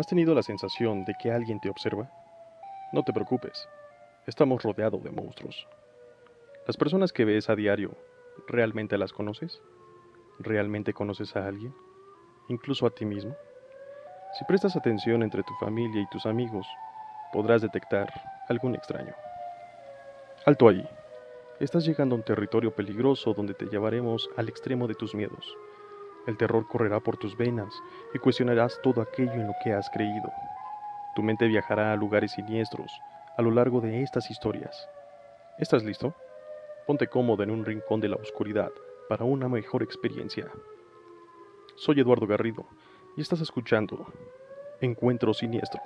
¿Has 0.00 0.06
tenido 0.06 0.34
la 0.34 0.42
sensación 0.42 1.04
de 1.04 1.12
que 1.12 1.30
alguien 1.30 1.60
te 1.60 1.68
observa? 1.68 2.10
No 2.90 3.02
te 3.02 3.12
preocupes, 3.12 3.68
estamos 4.26 4.62
rodeados 4.62 5.04
de 5.04 5.10
monstruos. 5.10 5.68
Las 6.66 6.78
personas 6.78 7.12
que 7.12 7.26
ves 7.26 7.50
a 7.50 7.54
diario, 7.54 7.94
¿realmente 8.48 8.96
las 8.96 9.12
conoces? 9.12 9.60
¿Realmente 10.38 10.94
conoces 10.94 11.36
a 11.36 11.46
alguien? 11.46 11.74
¿Incluso 12.48 12.86
a 12.86 12.90
ti 12.90 13.04
mismo? 13.04 13.36
Si 14.38 14.46
prestas 14.46 14.74
atención 14.74 15.22
entre 15.22 15.42
tu 15.42 15.52
familia 15.56 16.00
y 16.00 16.08
tus 16.08 16.24
amigos, 16.24 16.66
podrás 17.30 17.60
detectar 17.60 18.10
algún 18.48 18.74
extraño. 18.74 19.14
Alto 20.46 20.66
ahí. 20.66 20.82
Estás 21.58 21.84
llegando 21.84 22.14
a 22.14 22.18
un 22.18 22.24
territorio 22.24 22.74
peligroso 22.74 23.34
donde 23.34 23.52
te 23.52 23.66
llevaremos 23.66 24.30
al 24.38 24.48
extremo 24.48 24.86
de 24.88 24.94
tus 24.94 25.14
miedos. 25.14 25.44
El 26.26 26.36
terror 26.36 26.66
correrá 26.68 27.00
por 27.00 27.16
tus 27.16 27.36
venas 27.36 27.74
y 28.14 28.18
cuestionarás 28.18 28.78
todo 28.82 29.00
aquello 29.00 29.32
en 29.32 29.46
lo 29.46 29.54
que 29.62 29.72
has 29.72 29.88
creído. 29.90 30.30
Tu 31.14 31.22
mente 31.22 31.46
viajará 31.46 31.92
a 31.92 31.96
lugares 31.96 32.32
siniestros 32.32 32.92
a 33.36 33.42
lo 33.42 33.50
largo 33.50 33.80
de 33.80 34.02
estas 34.02 34.30
historias. 34.30 34.88
¿Estás 35.58 35.82
listo? 35.82 36.14
Ponte 36.86 37.06
cómodo 37.06 37.42
en 37.42 37.50
un 37.50 37.64
rincón 37.64 38.00
de 38.00 38.08
la 38.08 38.16
oscuridad 38.16 38.70
para 39.08 39.24
una 39.24 39.48
mejor 39.48 39.82
experiencia. 39.82 40.46
Soy 41.76 42.00
Eduardo 42.00 42.26
Garrido 42.26 42.66
y 43.16 43.22
estás 43.22 43.40
escuchando 43.40 44.06
Encuentro 44.80 45.32
Siniestro. 45.34 45.80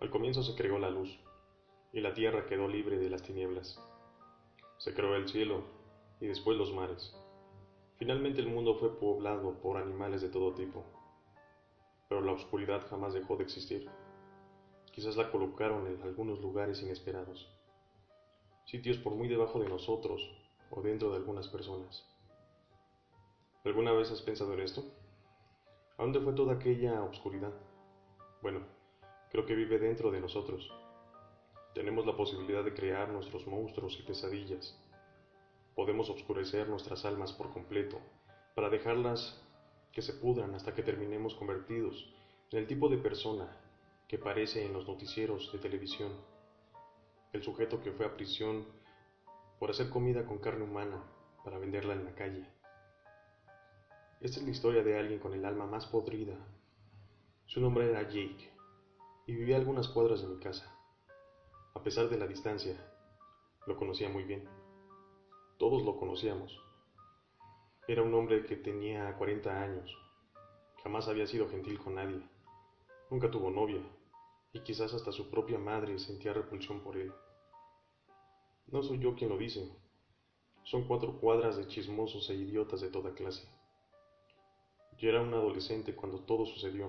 Al 0.00 0.10
comienzo 0.10 0.42
se 0.42 0.56
creó 0.56 0.76
la 0.76 0.90
luz, 0.90 1.20
y 1.92 2.00
la 2.00 2.14
tierra 2.14 2.46
quedó 2.46 2.66
libre 2.66 2.98
de 2.98 3.08
las 3.08 3.22
tinieblas. 3.22 3.80
Se 4.78 4.92
creó 4.92 5.14
el 5.14 5.28
cielo, 5.28 5.62
y 6.20 6.26
después 6.26 6.56
los 6.58 6.72
mares. 6.72 7.14
Finalmente 7.96 8.40
el 8.40 8.48
mundo 8.48 8.74
fue 8.74 8.98
poblado 8.98 9.60
por 9.60 9.76
animales 9.76 10.20
de 10.20 10.30
todo 10.30 10.52
tipo, 10.52 10.84
pero 12.08 12.20
la 12.20 12.32
oscuridad 12.32 12.84
jamás 12.88 13.14
dejó 13.14 13.36
de 13.36 13.44
existir. 13.44 13.88
Quizás 14.90 15.16
la 15.16 15.30
colocaron 15.30 15.86
en 15.86 16.02
algunos 16.02 16.40
lugares 16.40 16.82
inesperados, 16.82 17.48
sitios 18.64 18.98
por 18.98 19.14
muy 19.14 19.28
debajo 19.28 19.60
de 19.60 19.68
nosotros 19.68 20.28
o 20.70 20.82
dentro 20.82 21.10
de 21.10 21.18
algunas 21.18 21.46
personas. 21.46 22.04
¿Alguna 23.64 23.92
vez 23.92 24.10
has 24.10 24.22
pensado 24.22 24.54
en 24.54 24.60
esto? 24.60 25.01
¿A 26.02 26.04
dónde 26.04 26.18
fue 26.18 26.32
toda 26.32 26.54
aquella 26.54 27.00
oscuridad? 27.04 27.52
Bueno, 28.42 28.66
creo 29.30 29.46
que 29.46 29.54
vive 29.54 29.78
dentro 29.78 30.10
de 30.10 30.20
nosotros. 30.20 30.68
Tenemos 31.76 32.04
la 32.04 32.16
posibilidad 32.16 32.64
de 32.64 32.74
crear 32.74 33.08
nuestros 33.08 33.46
monstruos 33.46 33.96
y 34.00 34.02
pesadillas. 34.02 34.76
Podemos 35.76 36.10
oscurecer 36.10 36.68
nuestras 36.68 37.04
almas 37.04 37.32
por 37.32 37.52
completo, 37.52 38.00
para 38.56 38.68
dejarlas 38.68 39.40
que 39.92 40.02
se 40.02 40.14
pudran 40.14 40.56
hasta 40.56 40.74
que 40.74 40.82
terminemos 40.82 41.36
convertidos 41.36 42.12
en 42.50 42.58
el 42.58 42.66
tipo 42.66 42.88
de 42.88 42.98
persona 42.98 43.56
que 44.08 44.18
parece 44.18 44.66
en 44.66 44.72
los 44.72 44.88
noticieros 44.88 45.52
de 45.52 45.60
televisión. 45.60 46.10
El 47.32 47.44
sujeto 47.44 47.80
que 47.80 47.92
fue 47.92 48.06
a 48.06 48.16
prisión 48.16 48.66
por 49.60 49.70
hacer 49.70 49.88
comida 49.88 50.26
con 50.26 50.38
carne 50.38 50.64
humana 50.64 51.00
para 51.44 51.58
venderla 51.58 51.92
en 51.94 52.04
la 52.06 52.14
calle. 52.16 52.51
Esta 54.22 54.38
es 54.38 54.44
la 54.44 54.52
historia 54.52 54.84
de 54.84 54.96
alguien 54.96 55.18
con 55.18 55.34
el 55.34 55.44
alma 55.44 55.66
más 55.66 55.84
podrida. 55.86 56.38
Su 57.46 57.60
nombre 57.60 57.90
era 57.90 58.04
Jake 58.04 58.54
y 59.26 59.34
vivía 59.34 59.56
algunas 59.56 59.88
cuadras 59.88 60.22
de 60.22 60.28
mi 60.28 60.38
casa. 60.38 60.72
A 61.74 61.82
pesar 61.82 62.08
de 62.08 62.16
la 62.16 62.28
distancia, 62.28 62.76
lo 63.66 63.76
conocía 63.76 64.08
muy 64.08 64.22
bien. 64.22 64.48
Todos 65.58 65.82
lo 65.82 65.96
conocíamos. 65.96 66.56
Era 67.88 68.04
un 68.04 68.14
hombre 68.14 68.46
que 68.46 68.54
tenía 68.54 69.12
40 69.16 69.60
años. 69.60 69.92
Jamás 70.84 71.08
había 71.08 71.26
sido 71.26 71.48
gentil 71.48 71.80
con 71.80 71.96
nadie. 71.96 72.24
Nunca 73.10 73.28
tuvo 73.28 73.50
novia 73.50 73.82
y 74.52 74.60
quizás 74.60 74.94
hasta 74.94 75.10
su 75.10 75.30
propia 75.30 75.58
madre 75.58 75.98
sentía 75.98 76.32
repulsión 76.32 76.80
por 76.80 76.96
él. 76.96 77.12
No 78.68 78.84
soy 78.84 79.00
yo 79.00 79.16
quien 79.16 79.30
lo 79.30 79.36
dice. 79.36 79.68
Son 80.62 80.86
cuatro 80.86 81.18
cuadras 81.18 81.56
de 81.56 81.66
chismosos 81.66 82.30
e 82.30 82.34
idiotas 82.34 82.80
de 82.80 82.88
toda 82.88 83.14
clase. 83.14 83.48
Yo 85.02 85.08
era 85.08 85.20
un 85.20 85.34
adolescente 85.34 85.96
cuando 85.96 86.20
todo 86.20 86.46
sucedió, 86.46 86.88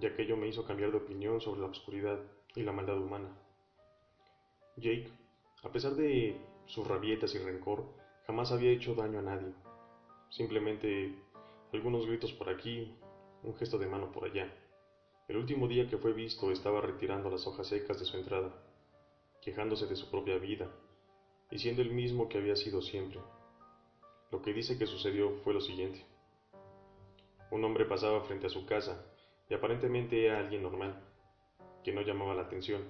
y 0.00 0.06
aquello 0.06 0.34
me 0.38 0.48
hizo 0.48 0.64
cambiar 0.64 0.92
de 0.92 0.96
opinión 0.96 1.42
sobre 1.42 1.60
la 1.60 1.66
oscuridad 1.66 2.18
y 2.54 2.62
la 2.62 2.72
maldad 2.72 2.96
humana. 2.96 3.28
Jake, 4.76 5.12
a 5.62 5.70
pesar 5.70 5.94
de 5.94 6.40
sus 6.64 6.88
rabietas 6.88 7.34
y 7.34 7.38
rencor, 7.38 7.84
jamás 8.26 8.50
había 8.50 8.70
hecho 8.70 8.94
daño 8.94 9.18
a 9.18 9.22
nadie. 9.22 9.52
Simplemente 10.30 11.16
algunos 11.74 12.06
gritos 12.06 12.32
por 12.32 12.48
aquí, 12.48 12.96
un 13.42 13.54
gesto 13.56 13.76
de 13.76 13.88
mano 13.88 14.10
por 14.10 14.24
allá. 14.24 14.50
El 15.28 15.36
último 15.36 15.68
día 15.68 15.86
que 15.86 15.98
fue 15.98 16.14
visto 16.14 16.50
estaba 16.50 16.80
retirando 16.80 17.28
las 17.28 17.46
hojas 17.46 17.66
secas 17.66 17.98
de 17.98 18.06
su 18.06 18.16
entrada, 18.16 18.54
quejándose 19.42 19.86
de 19.86 19.96
su 19.96 20.10
propia 20.10 20.38
vida, 20.38 20.70
y 21.50 21.58
siendo 21.58 21.82
el 21.82 21.90
mismo 21.90 22.26
que 22.26 22.38
había 22.38 22.56
sido 22.56 22.80
siempre. 22.80 23.20
Lo 24.30 24.40
que 24.40 24.54
dice 24.54 24.78
que 24.78 24.86
sucedió 24.86 25.36
fue 25.44 25.52
lo 25.52 25.60
siguiente. 25.60 26.06
Un 27.50 27.64
hombre 27.64 27.86
pasaba 27.86 28.20
frente 28.20 28.46
a 28.46 28.50
su 28.50 28.66
casa 28.66 29.06
y 29.48 29.54
aparentemente 29.54 30.26
era 30.26 30.38
alguien 30.38 30.62
normal, 30.62 31.02
que 31.82 31.92
no 31.92 32.02
llamaba 32.02 32.34
la 32.34 32.42
atención. 32.42 32.82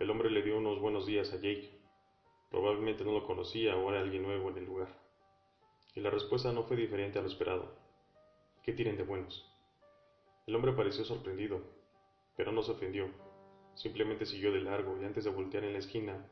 El 0.00 0.10
hombre 0.10 0.30
le 0.30 0.42
dio 0.42 0.58
unos 0.58 0.80
buenos 0.80 1.06
días 1.06 1.32
a 1.32 1.36
Jake. 1.36 1.78
Probablemente 2.50 3.04
no 3.04 3.12
lo 3.12 3.24
conocía 3.24 3.76
o 3.76 3.88
era 3.90 4.00
alguien 4.00 4.24
nuevo 4.24 4.50
en 4.50 4.58
el 4.58 4.64
lugar. 4.64 4.88
Y 5.94 6.00
la 6.00 6.10
respuesta 6.10 6.52
no 6.52 6.64
fue 6.64 6.76
diferente 6.76 7.20
a 7.20 7.22
lo 7.22 7.28
esperado. 7.28 7.72
¿Qué 8.64 8.72
tienen 8.72 8.96
de 8.96 9.04
buenos? 9.04 9.48
El 10.48 10.56
hombre 10.56 10.72
pareció 10.72 11.04
sorprendido, 11.04 11.60
pero 12.36 12.50
no 12.50 12.64
se 12.64 12.72
ofendió. 12.72 13.06
Simplemente 13.74 14.26
siguió 14.26 14.50
de 14.50 14.60
largo 14.60 15.00
y 15.00 15.04
antes 15.04 15.22
de 15.22 15.30
voltear 15.30 15.62
en 15.62 15.72
la 15.72 15.78
esquina, 15.78 16.28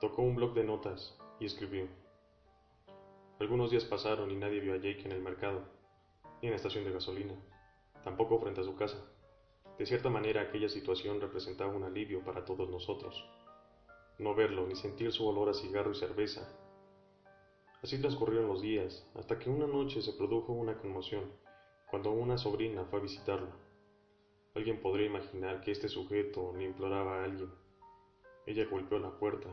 tocó 0.00 0.22
un 0.22 0.34
bloc 0.34 0.54
de 0.54 0.64
notas 0.64 1.16
y 1.38 1.46
escribió. 1.46 1.86
Algunos 3.38 3.70
días 3.70 3.84
pasaron 3.84 4.32
y 4.32 4.36
nadie 4.36 4.58
vio 4.58 4.74
a 4.74 4.78
Jake 4.78 5.02
en 5.04 5.12
el 5.12 5.22
mercado 5.22 5.79
ni 6.40 6.48
en 6.48 6.54
estación 6.54 6.84
de 6.84 6.92
gasolina, 6.92 7.34
tampoco 8.04 8.38
frente 8.38 8.60
a 8.60 8.64
su 8.64 8.76
casa. 8.76 8.98
De 9.78 9.86
cierta 9.86 10.10
manera 10.10 10.42
aquella 10.42 10.68
situación 10.68 11.20
representaba 11.20 11.74
un 11.74 11.84
alivio 11.84 12.22
para 12.24 12.44
todos 12.44 12.68
nosotros. 12.68 13.24
No 14.18 14.34
verlo 14.34 14.66
ni 14.66 14.74
sentir 14.74 15.12
su 15.12 15.26
olor 15.26 15.48
a 15.48 15.54
cigarro 15.54 15.92
y 15.92 15.94
cerveza. 15.94 16.46
Así 17.82 17.98
transcurrieron 17.98 18.48
los 18.48 18.60
días, 18.60 19.10
hasta 19.14 19.38
que 19.38 19.48
una 19.48 19.66
noche 19.66 20.02
se 20.02 20.12
produjo 20.12 20.52
una 20.52 20.76
conmoción, 20.76 21.32
cuando 21.90 22.12
una 22.12 22.36
sobrina 22.36 22.84
fue 22.84 22.98
a 22.98 23.02
visitarlo. 23.02 23.70
Alguien 24.54 24.82
podría 24.82 25.06
imaginar 25.06 25.60
que 25.60 25.70
este 25.70 25.88
sujeto 25.88 26.52
le 26.56 26.64
imploraba 26.64 27.20
a 27.20 27.24
alguien. 27.24 27.50
Ella 28.46 28.66
golpeó 28.68 28.98
la 28.98 29.16
puerta. 29.18 29.48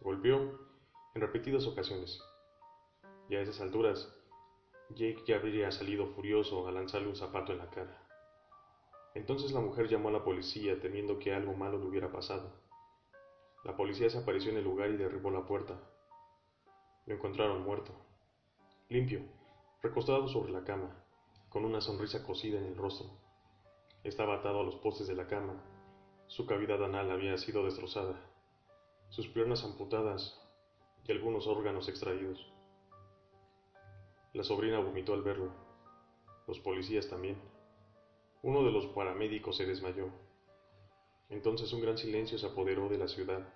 Golpeó 0.00 0.58
en 1.14 1.20
repetidas 1.20 1.66
ocasiones. 1.66 2.20
Y 3.28 3.36
a 3.36 3.40
esas 3.40 3.60
alturas 3.60 4.15
Jake 4.90 5.24
ya 5.26 5.36
habría 5.36 5.72
salido 5.72 6.06
furioso 6.06 6.68
a 6.68 6.72
lanzarle 6.72 7.08
un 7.08 7.16
zapato 7.16 7.52
en 7.52 7.58
la 7.58 7.70
cara. 7.70 8.06
Entonces 9.14 9.50
la 9.52 9.60
mujer 9.60 9.88
llamó 9.88 10.10
a 10.10 10.12
la 10.12 10.24
policía 10.24 10.78
temiendo 10.78 11.18
que 11.18 11.34
algo 11.34 11.54
malo 11.54 11.78
le 11.78 11.86
hubiera 11.86 12.12
pasado. 12.12 12.52
La 13.64 13.76
policía 13.76 14.08
se 14.08 14.18
apareció 14.18 14.52
en 14.52 14.58
el 14.58 14.64
lugar 14.64 14.90
y 14.90 14.96
derribó 14.96 15.30
la 15.30 15.44
puerta. 15.44 15.80
Lo 17.06 17.14
encontraron 17.14 17.64
muerto, 17.64 17.92
limpio, 18.88 19.22
recostado 19.82 20.28
sobre 20.28 20.52
la 20.52 20.62
cama, 20.62 20.94
con 21.48 21.64
una 21.64 21.80
sonrisa 21.80 22.22
cosida 22.22 22.58
en 22.58 22.66
el 22.66 22.76
rostro. 22.76 23.10
Estaba 24.04 24.36
atado 24.36 24.60
a 24.60 24.64
los 24.64 24.76
postes 24.76 25.08
de 25.08 25.16
la 25.16 25.26
cama. 25.26 25.64
Su 26.28 26.46
cavidad 26.46 26.84
anal 26.84 27.10
había 27.10 27.36
sido 27.38 27.64
destrozada, 27.64 28.20
sus 29.08 29.26
piernas 29.28 29.64
amputadas 29.64 30.40
y 31.04 31.10
algunos 31.12 31.48
órganos 31.48 31.88
extraídos. 31.88 32.55
La 34.36 34.44
sobrina 34.44 34.78
vomitó 34.80 35.14
al 35.14 35.22
verlo. 35.22 35.48
Los 36.46 36.60
policías 36.60 37.08
también. 37.08 37.38
Uno 38.42 38.62
de 38.64 38.70
los 38.70 38.84
paramédicos 38.88 39.56
se 39.56 39.64
desmayó. 39.64 40.10
Entonces 41.30 41.72
un 41.72 41.80
gran 41.80 41.96
silencio 41.96 42.36
se 42.36 42.44
apoderó 42.44 42.90
de 42.90 42.98
la 42.98 43.08
ciudad. 43.08 43.48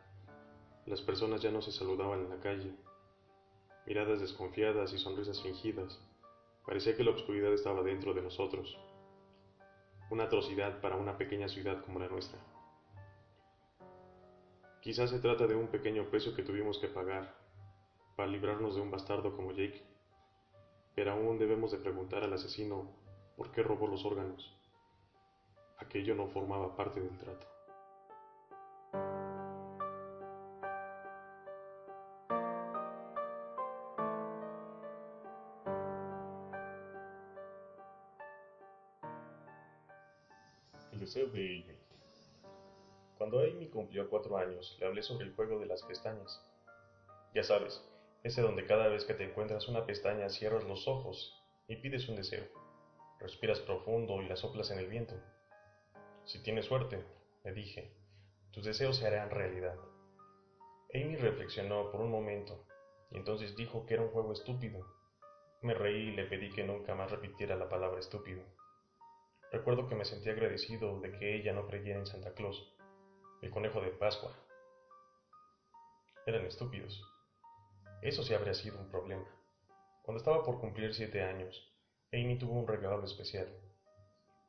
Las 0.86 1.02
personas 1.02 1.42
ya 1.42 1.50
no 1.50 1.60
se 1.60 1.70
saludaban 1.70 2.20
en 2.20 2.30
la 2.30 2.40
calle. 2.40 2.74
Miradas 3.84 4.22
desconfiadas 4.22 4.94
y 4.94 4.98
sonrisas 4.98 5.42
fingidas. 5.42 6.00
Parecía 6.64 6.96
que 6.96 7.04
la 7.04 7.10
oscuridad 7.10 7.52
estaba 7.52 7.82
dentro 7.82 8.14
de 8.14 8.22
nosotros, 8.22 8.78
una 10.08 10.24
atrocidad 10.24 10.80
para 10.80 10.96
una 10.96 11.18
pequeña 11.18 11.50
ciudad 11.50 11.84
como 11.84 11.98
la 11.98 12.08
nuestra. 12.08 12.40
Quizás 14.80 15.10
se 15.10 15.18
trata 15.18 15.46
de 15.46 15.56
un 15.56 15.68
pequeño 15.68 16.08
precio 16.08 16.34
que 16.34 16.42
tuvimos 16.42 16.78
que 16.78 16.88
pagar 16.88 17.36
para 18.16 18.30
librarnos 18.30 18.76
de 18.76 18.80
un 18.80 18.90
bastardo 18.90 19.36
como 19.36 19.52
Jake, 19.52 19.89
pero 21.00 21.12
aún 21.12 21.38
debemos 21.38 21.72
de 21.72 21.78
preguntar 21.78 22.22
al 22.24 22.34
asesino 22.34 22.86
por 23.34 23.50
qué 23.52 23.62
robó 23.62 23.86
los 23.86 24.04
órganos. 24.04 24.54
Aquello 25.78 26.14
no 26.14 26.28
formaba 26.28 26.76
parte 26.76 27.00
del 27.00 27.16
trato. 27.16 27.46
El 40.92 41.00
deseo 41.00 41.28
de 41.28 41.64
Amy. 41.64 41.78
Cuando 43.16 43.38
Amy 43.38 43.70
cumplió 43.70 44.06
cuatro 44.10 44.36
años, 44.36 44.76
le 44.78 44.86
hablé 44.86 45.02
sobre 45.02 45.24
el 45.24 45.34
juego 45.34 45.58
de 45.58 45.64
las 45.64 45.82
pestañas. 45.82 46.44
Ya 47.34 47.42
sabes, 47.42 47.82
ese 48.22 48.42
donde 48.42 48.66
cada 48.66 48.88
vez 48.88 49.04
que 49.04 49.14
te 49.14 49.24
encuentras 49.24 49.68
una 49.68 49.86
pestaña 49.86 50.28
cierras 50.28 50.64
los 50.64 50.86
ojos 50.86 51.42
y 51.68 51.76
pides 51.76 52.08
un 52.08 52.16
deseo. 52.16 52.44
Respiras 53.18 53.60
profundo 53.60 54.20
y 54.22 54.28
la 54.28 54.36
soplas 54.36 54.70
en 54.70 54.78
el 54.78 54.88
viento. 54.88 55.14
Si 56.24 56.42
tienes 56.42 56.66
suerte, 56.66 57.04
le 57.44 57.52
dije, 57.52 57.96
tus 58.50 58.64
deseos 58.64 58.96
se 58.96 59.06
harán 59.06 59.30
realidad. 59.30 59.76
Amy 60.92 61.16
reflexionó 61.16 61.90
por 61.90 62.00
un 62.00 62.10
momento 62.10 62.66
y 63.10 63.16
entonces 63.16 63.56
dijo 63.56 63.86
que 63.86 63.94
era 63.94 64.02
un 64.02 64.10
juego 64.10 64.32
estúpido. 64.32 64.86
Me 65.62 65.74
reí 65.74 66.08
y 66.08 66.12
le 66.12 66.24
pedí 66.24 66.50
que 66.50 66.64
nunca 66.64 66.94
más 66.94 67.10
repitiera 67.10 67.56
la 67.56 67.68
palabra 67.68 68.00
estúpido. 68.00 68.42
Recuerdo 69.52 69.88
que 69.88 69.94
me 69.94 70.04
sentí 70.04 70.28
agradecido 70.30 71.00
de 71.00 71.12
que 71.12 71.36
ella 71.36 71.52
no 71.52 71.66
creyera 71.66 71.98
en 71.98 72.06
Santa 72.06 72.34
Claus, 72.34 72.72
el 73.42 73.50
conejo 73.50 73.80
de 73.80 73.90
Pascua. 73.90 74.32
Eran 76.26 76.46
estúpidos. 76.46 77.02
Eso 78.02 78.22
sí 78.22 78.32
habría 78.32 78.54
sido 78.54 78.78
un 78.78 78.88
problema. 78.88 79.26
Cuando 80.02 80.18
estaba 80.18 80.42
por 80.42 80.58
cumplir 80.58 80.94
siete 80.94 81.22
años, 81.22 81.70
Amy 82.12 82.38
tuvo 82.38 82.58
un 82.58 82.66
regalo 82.66 83.04
especial. 83.04 83.48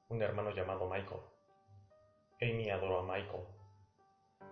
Un 0.07 0.21
hermano 0.21 0.51
llamado 0.51 0.87
Michael. 0.87 1.21
Amy 2.41 2.69
adoró 2.69 2.99
a 2.99 3.03
Michael. 3.03 3.43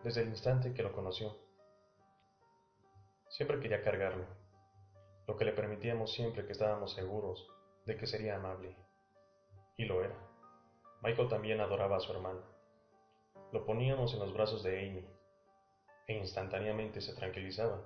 Desde 0.03 0.21
el 0.21 0.27
instante 0.27 0.73
que 0.73 0.83
lo 0.83 0.91
conoció. 0.91 1.37
Siempre 3.29 3.59
quería 3.59 3.81
cargarlo, 3.81 4.25
lo 5.27 5.37
que 5.37 5.45
le 5.45 5.53
permitíamos 5.53 6.11
siempre 6.11 6.45
que 6.45 6.51
estábamos 6.51 6.93
seguros 6.93 7.47
de 7.85 7.95
que 7.95 8.05
sería 8.05 8.35
amable. 8.35 8.75
Y 9.77 9.85
lo 9.85 10.03
era. 10.03 10.15
Michael 11.01 11.29
también 11.29 11.61
adoraba 11.61 11.97
a 11.97 11.99
su 12.01 12.11
hermana. 12.11 12.41
Lo 13.53 13.65
poníamos 13.65 14.13
en 14.13 14.19
los 14.19 14.33
brazos 14.33 14.61
de 14.63 14.85
Amy, 14.85 15.07
e 16.07 16.13
instantáneamente 16.13 17.01
se 17.01 17.13
tranquilizaba. 17.13 17.81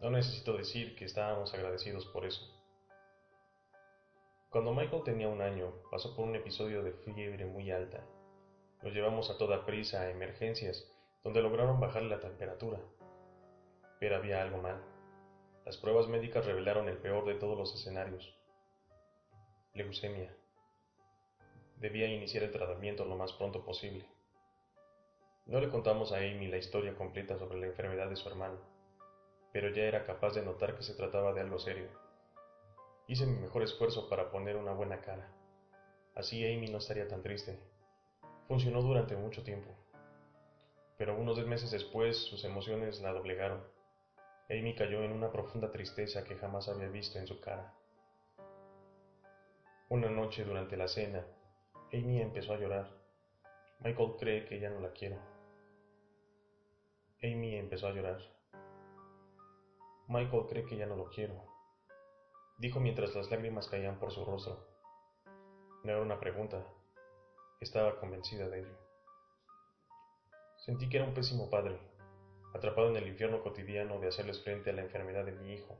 No 0.00 0.10
necesito 0.10 0.56
decir 0.56 0.94
que 0.96 1.04
estábamos 1.04 1.54
agradecidos 1.54 2.06
por 2.06 2.24
eso. 2.24 2.44
Cuando 4.50 4.72
Michael 4.74 5.02
tenía 5.04 5.28
un 5.28 5.40
año, 5.40 5.72
pasó 5.90 6.14
por 6.14 6.26
un 6.26 6.36
episodio 6.36 6.82
de 6.82 6.92
fiebre 6.92 7.46
muy 7.46 7.70
alta. 7.70 8.04
Lo 8.82 8.90
llevamos 8.90 9.30
a 9.30 9.38
toda 9.38 9.64
prisa 9.64 10.02
a 10.02 10.10
emergencias, 10.10 10.90
donde 11.24 11.42
lograron 11.42 11.80
bajarle 11.80 12.10
la 12.10 12.20
temperatura. 12.20 12.78
Pero 13.98 14.16
había 14.16 14.42
algo 14.42 14.58
mal. 14.58 14.82
Las 15.64 15.76
pruebas 15.76 16.08
médicas 16.08 16.44
revelaron 16.44 16.88
el 16.88 16.98
peor 16.98 17.24
de 17.24 17.34
todos 17.34 17.56
los 17.56 17.74
escenarios. 17.74 18.36
Leucemia 19.72 20.34
debía 21.76 22.06
iniciar 22.06 22.42
el 22.42 22.52
tratamiento 22.52 23.04
lo 23.04 23.16
más 23.16 23.32
pronto 23.32 23.64
posible. 23.64 24.06
No 25.46 25.60
le 25.60 25.68
contamos 25.68 26.12
a 26.12 26.18
Amy 26.18 26.48
la 26.48 26.56
historia 26.56 26.94
completa 26.94 27.38
sobre 27.38 27.60
la 27.60 27.66
enfermedad 27.66 28.08
de 28.08 28.16
su 28.16 28.28
hermano, 28.28 28.58
pero 29.56 29.70
ya 29.70 29.84
era 29.84 30.04
capaz 30.04 30.34
de 30.34 30.42
notar 30.42 30.76
que 30.76 30.82
se 30.82 30.92
trataba 30.92 31.32
de 31.32 31.40
algo 31.40 31.58
serio. 31.58 31.88
Hice 33.06 33.24
mi 33.24 33.40
mejor 33.40 33.62
esfuerzo 33.62 34.06
para 34.06 34.30
poner 34.30 34.54
una 34.54 34.74
buena 34.74 35.00
cara. 35.00 35.32
Así 36.14 36.44
Amy 36.44 36.68
no 36.68 36.76
estaría 36.76 37.08
tan 37.08 37.22
triste. 37.22 37.58
Funcionó 38.48 38.82
durante 38.82 39.16
mucho 39.16 39.42
tiempo. 39.42 39.74
Pero 40.98 41.16
unos 41.16 41.42
meses 41.46 41.70
después 41.70 42.18
sus 42.18 42.44
emociones 42.44 43.00
la 43.00 43.14
doblegaron. 43.14 43.64
Amy 44.50 44.74
cayó 44.74 45.02
en 45.02 45.12
una 45.12 45.32
profunda 45.32 45.70
tristeza 45.70 46.22
que 46.22 46.36
jamás 46.36 46.68
había 46.68 46.88
visto 46.88 47.18
en 47.18 47.26
su 47.26 47.40
cara. 47.40 47.72
Una 49.88 50.10
noche 50.10 50.44
durante 50.44 50.76
la 50.76 50.86
cena, 50.86 51.26
Amy 51.94 52.20
empezó 52.20 52.52
a 52.52 52.58
llorar. 52.58 52.90
Michael 53.80 54.16
cree 54.20 54.44
que 54.44 54.60
ya 54.60 54.68
no 54.68 54.80
la 54.80 54.92
quiero. 54.92 55.16
Amy 57.22 57.56
empezó 57.56 57.86
a 57.88 57.92
llorar. 57.92 58.35
Michael 60.08 60.46
cree 60.48 60.64
que 60.64 60.76
ya 60.76 60.86
no 60.86 60.94
lo 60.94 61.10
quiero, 61.10 61.34
dijo 62.58 62.78
mientras 62.78 63.12
las 63.16 63.28
lágrimas 63.28 63.66
caían 63.66 63.98
por 63.98 64.12
su 64.12 64.24
rostro. 64.24 64.64
No 65.82 65.90
era 65.90 66.00
una 66.00 66.20
pregunta, 66.20 66.64
estaba 67.60 67.98
convencida 67.98 68.48
de 68.48 68.60
ello. 68.60 68.78
Sentí 70.58 70.88
que 70.88 70.98
era 70.98 71.06
un 71.06 71.14
pésimo 71.14 71.50
padre, 71.50 71.80
atrapado 72.54 72.88
en 72.88 72.96
el 72.96 73.08
infierno 73.08 73.42
cotidiano 73.42 73.98
de 73.98 74.06
hacerles 74.06 74.42
frente 74.44 74.70
a 74.70 74.74
la 74.74 74.82
enfermedad 74.82 75.24
de 75.24 75.32
mi 75.32 75.52
hijo. 75.52 75.76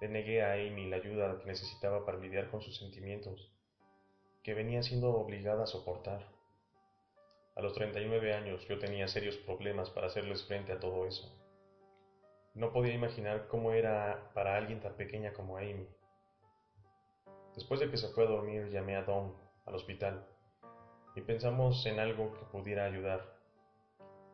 Le 0.00 0.08
negué 0.08 0.42
a 0.42 0.54
Amy 0.54 0.88
la 0.88 0.96
ayuda 0.96 1.38
que 1.38 1.44
necesitaba 1.44 2.06
para 2.06 2.18
lidiar 2.18 2.50
con 2.50 2.62
sus 2.62 2.78
sentimientos 2.78 3.52
que 4.42 4.54
venía 4.54 4.82
siendo 4.82 5.10
obligada 5.10 5.64
a 5.64 5.66
soportar. 5.66 6.26
A 7.54 7.60
los 7.60 7.74
39 7.74 8.32
años 8.32 8.66
yo 8.66 8.78
tenía 8.78 9.08
serios 9.08 9.36
problemas 9.36 9.90
para 9.90 10.06
hacerles 10.06 10.46
frente 10.46 10.72
a 10.72 10.80
todo 10.80 11.06
eso. 11.06 11.45
No 12.56 12.72
podía 12.72 12.94
imaginar 12.94 13.48
cómo 13.48 13.72
era 13.72 14.30
para 14.32 14.56
alguien 14.56 14.80
tan 14.80 14.94
pequeña 14.94 15.34
como 15.34 15.58
Amy. 15.58 15.86
Después 17.54 17.80
de 17.80 17.90
que 17.90 17.98
se 17.98 18.08
fue 18.08 18.24
a 18.24 18.28
dormir 18.28 18.70
llamé 18.70 18.96
a 18.96 19.02
Don 19.02 19.36
al 19.66 19.74
hospital 19.74 20.26
y 21.14 21.20
pensamos 21.20 21.84
en 21.84 22.00
algo 22.00 22.32
que 22.32 22.46
pudiera 22.46 22.86
ayudar. 22.86 23.36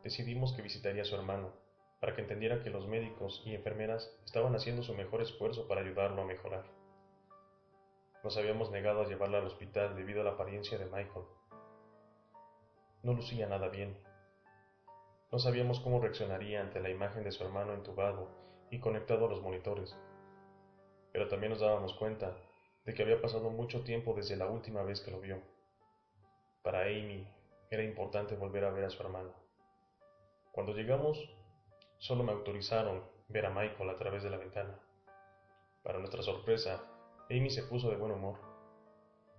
Decidimos 0.03 0.53
que 0.53 0.61
visitaría 0.61 1.01
a 1.01 1.05
su 1.05 1.15
hermano 1.15 1.51
para 1.99 2.15
que 2.15 2.21
entendiera 2.21 2.63
que 2.63 2.69
los 2.69 2.87
médicos 2.87 3.43
y 3.45 3.55
enfermeras 3.55 4.17
estaban 4.23 4.55
haciendo 4.55 4.83
su 4.83 4.93
mejor 4.93 5.21
esfuerzo 5.21 5.67
para 5.67 5.81
ayudarlo 5.81 6.21
a 6.21 6.25
mejorar. 6.25 6.63
Nos 8.23 8.37
habíamos 8.37 8.71
negado 8.71 9.01
a 9.01 9.05
llevarla 9.05 9.39
al 9.39 9.47
hospital 9.47 9.97
debido 9.97 10.21
a 10.21 10.23
la 10.23 10.31
apariencia 10.31 10.77
de 10.77 10.85
Michael. 10.85 11.25
No 13.03 13.13
lucía 13.15 13.47
nada 13.47 13.67
bien. 13.67 13.97
No 15.33 15.39
sabíamos 15.39 15.79
cómo 15.79 15.99
reaccionaría 15.99 16.61
ante 16.61 16.79
la 16.79 16.91
imagen 16.91 17.23
de 17.23 17.31
su 17.31 17.43
hermano 17.43 17.73
entubado 17.73 18.29
y 18.69 18.79
conectado 18.79 19.25
a 19.25 19.29
los 19.29 19.41
monitores. 19.41 19.97
Pero 21.11 21.27
también 21.27 21.49
nos 21.49 21.61
dábamos 21.61 21.95
cuenta 21.95 22.37
de 22.85 22.93
que 22.93 23.01
había 23.01 23.19
pasado 23.19 23.49
mucho 23.49 23.83
tiempo 23.83 24.13
desde 24.13 24.35
la 24.35 24.45
última 24.45 24.83
vez 24.83 25.01
que 25.01 25.09
lo 25.09 25.19
vio. 25.19 25.41
Para 26.61 26.81
Amy 26.81 27.27
era 27.71 27.81
importante 27.81 28.35
volver 28.35 28.63
a 28.63 28.69
ver 28.69 28.83
a 28.83 28.91
su 28.91 29.01
hermano. 29.01 29.33
Cuando 30.51 30.71
llegamos, 30.73 31.17
solo 31.97 32.23
me 32.23 32.31
autorizaron 32.31 33.03
ver 33.27 33.47
a 33.47 33.49
Michael 33.49 33.89
a 33.89 33.97
través 33.97 34.21
de 34.21 34.29
la 34.29 34.37
ventana. 34.37 34.77
Para 35.81 35.97
nuestra 35.97 36.21
sorpresa, 36.21 36.85
Amy 37.31 37.49
se 37.49 37.63
puso 37.63 37.89
de 37.89 37.95
buen 37.97 38.11
humor. 38.11 38.37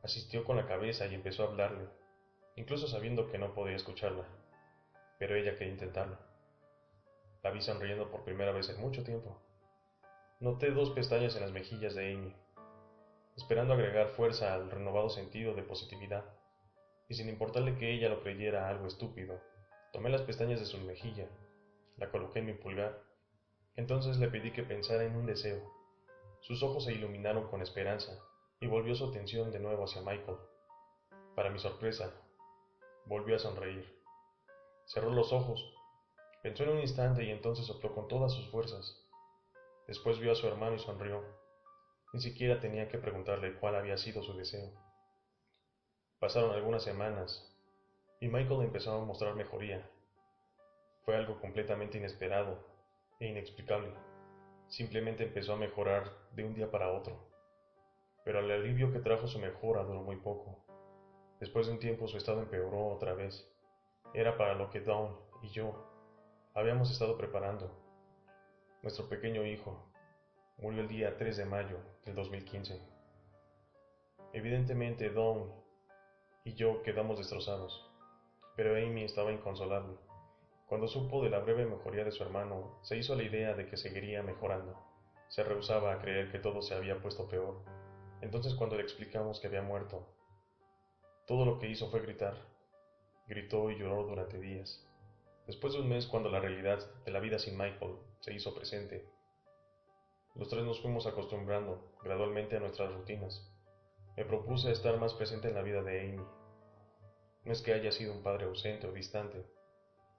Asistió 0.02 0.42
con 0.42 0.56
la 0.56 0.66
cabeza 0.66 1.06
y 1.06 1.14
empezó 1.14 1.44
a 1.44 1.46
hablarle, 1.46 1.88
incluso 2.56 2.88
sabiendo 2.88 3.28
que 3.28 3.38
no 3.38 3.54
podía 3.54 3.76
escucharla, 3.76 4.26
pero 5.18 5.36
ella 5.36 5.56
quería 5.56 5.72
intentarlo. 5.72 6.18
La 7.42 7.50
vi 7.50 7.60
sonriendo 7.60 8.10
por 8.10 8.24
primera 8.24 8.52
vez 8.52 8.68
en 8.70 8.80
mucho 8.80 9.04
tiempo. 9.04 9.40
Noté 10.40 10.70
dos 10.70 10.90
pestañas 10.90 11.34
en 11.36 11.42
las 11.42 11.52
mejillas 11.52 11.94
de 11.94 12.12
Amy, 12.12 12.34
esperando 13.36 13.74
agregar 13.74 14.08
fuerza 14.08 14.54
al 14.54 14.70
renovado 14.70 15.08
sentido 15.08 15.54
de 15.54 15.62
positividad, 15.62 16.24
y 17.08 17.14
sin 17.14 17.28
importarle 17.28 17.76
que 17.76 17.92
ella 17.92 18.08
lo 18.08 18.22
creyera 18.22 18.68
algo 18.68 18.86
estúpido, 18.86 19.40
tomé 19.92 20.10
las 20.10 20.22
pestañas 20.22 20.60
de 20.60 20.66
su 20.66 20.78
mejilla, 20.78 21.28
la 21.96 22.10
coloqué 22.10 22.40
en 22.40 22.46
mi 22.46 22.52
pulgar, 22.54 23.02
entonces 23.76 24.18
le 24.18 24.28
pedí 24.28 24.52
que 24.52 24.62
pensara 24.62 25.04
en 25.04 25.16
un 25.16 25.26
deseo 25.26 25.74
sus 26.44 26.62
ojos 26.62 26.84
se 26.84 26.92
iluminaron 26.92 27.48
con 27.48 27.62
esperanza 27.62 28.12
y 28.60 28.66
volvió 28.66 28.94
su 28.94 29.06
atención 29.08 29.50
de 29.50 29.60
nuevo 29.60 29.84
hacia 29.84 30.02
Michael. 30.02 30.36
Para 31.34 31.48
mi 31.48 31.58
sorpresa, 31.58 32.12
volvió 33.06 33.36
a 33.36 33.38
sonreír. 33.38 34.03
Cerró 34.86 35.10
los 35.10 35.32
ojos, 35.32 35.64
pensó 36.42 36.64
en 36.64 36.70
un 36.70 36.80
instante 36.80 37.24
y 37.24 37.30
entonces 37.30 37.66
sopló 37.66 37.94
con 37.94 38.06
todas 38.06 38.32
sus 38.32 38.48
fuerzas. 38.50 39.00
Después 39.86 40.18
vio 40.18 40.32
a 40.32 40.34
su 40.34 40.46
hermano 40.46 40.76
y 40.76 40.78
sonrió. 40.78 41.22
Ni 42.12 42.20
siquiera 42.20 42.60
tenía 42.60 42.88
que 42.88 42.98
preguntarle 42.98 43.54
cuál 43.54 43.74
había 43.74 43.96
sido 43.96 44.22
su 44.22 44.36
deseo. 44.36 44.72
Pasaron 46.20 46.52
algunas 46.52 46.82
semanas 46.82 47.50
y 48.20 48.28
Michael 48.28 48.62
empezó 48.62 48.94
a 48.94 49.04
mostrar 49.04 49.34
mejoría. 49.34 49.90
Fue 51.04 51.16
algo 51.16 51.40
completamente 51.40 51.98
inesperado 51.98 52.58
e 53.20 53.26
inexplicable. 53.26 53.92
Simplemente 54.68 55.24
empezó 55.24 55.52
a 55.54 55.56
mejorar 55.56 56.10
de 56.32 56.44
un 56.44 56.54
día 56.54 56.70
para 56.70 56.90
otro. 56.90 57.28
Pero 58.24 58.40
el 58.40 58.50
alivio 58.50 58.90
que 58.92 59.00
trajo 59.00 59.26
su 59.26 59.38
mejora 59.38 59.82
duró 59.84 60.02
muy 60.02 60.16
poco. 60.16 60.64
Después 61.40 61.66
de 61.66 61.72
un 61.72 61.78
tiempo 61.78 62.08
su 62.08 62.16
estado 62.16 62.40
empeoró 62.40 62.88
otra 62.88 63.12
vez. 63.12 63.53
Era 64.16 64.36
para 64.38 64.54
lo 64.54 64.70
que 64.70 64.80
Dawn 64.80 65.12
y 65.42 65.48
yo 65.48 65.74
habíamos 66.54 66.88
estado 66.92 67.18
preparando. 67.18 67.68
Nuestro 68.80 69.08
pequeño 69.08 69.44
hijo 69.44 69.90
murió 70.58 70.82
el 70.82 70.88
día 70.88 71.16
3 71.16 71.36
de 71.36 71.44
mayo 71.44 71.78
del 72.04 72.14
2015. 72.14 72.80
Evidentemente 74.32 75.10
Dawn 75.10 75.52
y 76.44 76.54
yo 76.54 76.84
quedamos 76.84 77.18
destrozados, 77.18 77.90
pero 78.54 78.76
Amy 78.76 79.02
estaba 79.02 79.32
inconsolable. 79.32 79.96
Cuando 80.68 80.86
supo 80.86 81.20
de 81.24 81.30
la 81.30 81.40
breve 81.40 81.66
mejoría 81.66 82.04
de 82.04 82.12
su 82.12 82.22
hermano, 82.22 82.78
se 82.82 82.96
hizo 82.96 83.16
la 83.16 83.24
idea 83.24 83.54
de 83.54 83.66
que 83.66 83.76
seguiría 83.76 84.22
mejorando. 84.22 84.78
Se 85.26 85.42
rehusaba 85.42 85.92
a 85.92 85.98
creer 85.98 86.30
que 86.30 86.38
todo 86.38 86.62
se 86.62 86.76
había 86.76 87.00
puesto 87.00 87.26
peor. 87.26 87.64
Entonces 88.20 88.54
cuando 88.54 88.76
le 88.76 88.82
explicamos 88.82 89.40
que 89.40 89.48
había 89.48 89.62
muerto, 89.62 90.06
todo 91.26 91.44
lo 91.44 91.58
que 91.58 91.68
hizo 91.68 91.90
fue 91.90 91.98
gritar. 91.98 92.53
Gritó 93.26 93.70
y 93.70 93.78
lloró 93.78 94.04
durante 94.04 94.38
días. 94.38 94.86
Después 95.46 95.72
de 95.72 95.80
un 95.80 95.88
mes, 95.88 96.06
cuando 96.06 96.30
la 96.30 96.40
realidad 96.40 96.78
de 97.04 97.10
la 97.10 97.20
vida 97.20 97.38
sin 97.38 97.56
Michael 97.56 97.96
se 98.20 98.34
hizo 98.34 98.54
presente, 98.54 99.08
los 100.34 100.48
tres 100.48 100.64
nos 100.64 100.80
fuimos 100.80 101.06
acostumbrando 101.06 101.96
gradualmente 102.02 102.56
a 102.56 102.60
nuestras 102.60 102.92
rutinas. 102.92 103.50
Me 104.16 104.24
propuse 104.24 104.70
estar 104.72 104.98
más 104.98 105.14
presente 105.14 105.48
en 105.48 105.54
la 105.54 105.62
vida 105.62 105.82
de 105.82 106.00
Amy. 106.00 106.24
No 107.44 107.52
es 107.52 107.62
que 107.62 107.72
haya 107.72 107.92
sido 107.92 108.12
un 108.12 108.22
padre 108.22 108.46
ausente 108.46 108.86
o 108.86 108.92
distante, 108.92 109.46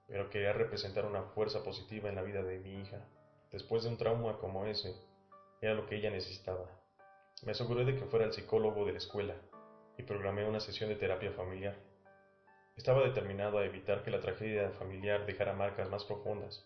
pero 0.06 0.30
quería 0.30 0.52
representar 0.52 1.04
una 1.04 1.22
fuerza 1.22 1.62
positiva 1.62 2.08
en 2.08 2.14
la 2.14 2.22
vida 2.22 2.42
de 2.42 2.58
mi 2.60 2.80
hija. 2.80 3.06
Después 3.52 3.84
de 3.84 3.90
un 3.90 3.98
trauma 3.98 4.38
como 4.38 4.66
ese, 4.66 4.94
era 5.60 5.74
lo 5.74 5.86
que 5.86 5.96
ella 5.96 6.10
necesitaba. 6.10 6.70
Me 7.42 7.52
aseguré 7.52 7.84
de 7.84 7.96
que 7.96 8.06
fuera 8.06 8.24
el 8.24 8.32
psicólogo 8.32 8.84
de 8.86 8.92
la 8.92 8.98
escuela 8.98 9.34
y 9.98 10.02
programé 10.02 10.48
una 10.48 10.60
sesión 10.60 10.88
de 10.88 10.96
terapia 10.96 11.32
familiar. 11.32 11.76
Estaba 12.76 13.02
determinado 13.02 13.58
a 13.58 13.64
evitar 13.64 14.02
que 14.04 14.10
la 14.10 14.20
tragedia 14.20 14.70
familiar 14.70 15.24
dejara 15.24 15.54
marcas 15.54 15.88
más 15.88 16.04
profundas, 16.04 16.62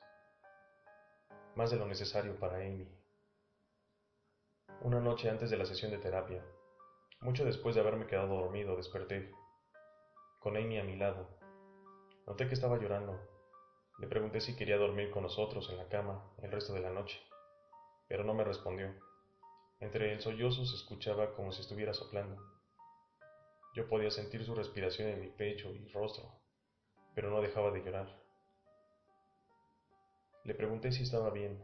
más 1.54 1.70
de 1.70 1.76
lo 1.76 1.86
necesario 1.86 2.38
para 2.38 2.56
Amy. 2.56 2.88
Una 4.82 4.98
noche 4.98 5.30
antes 5.30 5.50
de 5.50 5.56
la 5.56 5.64
sesión 5.64 5.92
de 5.92 5.98
terapia, 5.98 6.44
mucho 7.20 7.44
después 7.44 7.76
de 7.76 7.80
haberme 7.80 8.08
quedado 8.08 8.40
dormido, 8.40 8.76
desperté, 8.76 9.30
con 10.40 10.56
Amy 10.56 10.80
a 10.80 10.84
mi 10.84 10.96
lado. 10.96 11.28
Noté 12.26 12.48
que 12.48 12.54
estaba 12.54 12.78
llorando. 12.78 13.16
Le 14.00 14.08
pregunté 14.08 14.40
si 14.40 14.56
quería 14.56 14.78
dormir 14.78 15.12
con 15.12 15.22
nosotros 15.22 15.70
en 15.70 15.76
la 15.76 15.88
cama 15.88 16.28
el 16.42 16.50
resto 16.50 16.72
de 16.72 16.80
la 16.80 16.90
noche, 16.90 17.20
pero 18.08 18.24
no 18.24 18.34
me 18.34 18.42
respondió. 18.42 18.94
Entre 19.78 20.12
el 20.12 20.20
sollozo 20.20 20.64
se 20.64 20.74
escuchaba 20.74 21.34
como 21.34 21.52
si 21.52 21.60
estuviera 21.60 21.94
soplando. 21.94 22.59
Yo 23.72 23.88
podía 23.88 24.10
sentir 24.10 24.44
su 24.44 24.54
respiración 24.54 25.08
en 25.08 25.20
mi 25.20 25.28
pecho 25.28 25.70
y 25.70 25.86
rostro, 25.92 26.40
pero 27.14 27.30
no 27.30 27.40
dejaba 27.40 27.70
de 27.70 27.84
llorar. 27.84 28.20
Le 30.42 30.54
pregunté 30.54 30.90
si 30.90 31.04
estaba 31.04 31.30
bien. 31.30 31.62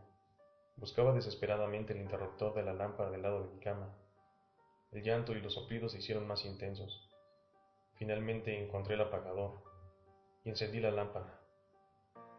Buscaba 0.76 1.12
desesperadamente 1.12 1.94
el 1.94 2.00
interruptor 2.00 2.54
de 2.54 2.62
la 2.62 2.74
lámpara 2.74 3.10
del 3.10 3.22
lado 3.22 3.42
de 3.42 3.54
mi 3.54 3.60
cama. 3.60 3.96
El 4.92 5.02
llanto 5.02 5.32
y 5.32 5.40
los 5.40 5.54
soplidos 5.54 5.92
se 5.92 5.98
hicieron 5.98 6.28
más 6.28 6.44
intensos. 6.44 7.10
Finalmente 7.96 8.62
encontré 8.62 8.94
el 8.94 9.00
apagador 9.00 9.62
y 10.44 10.50
encendí 10.50 10.78
la 10.78 10.92
lámpara. 10.92 11.40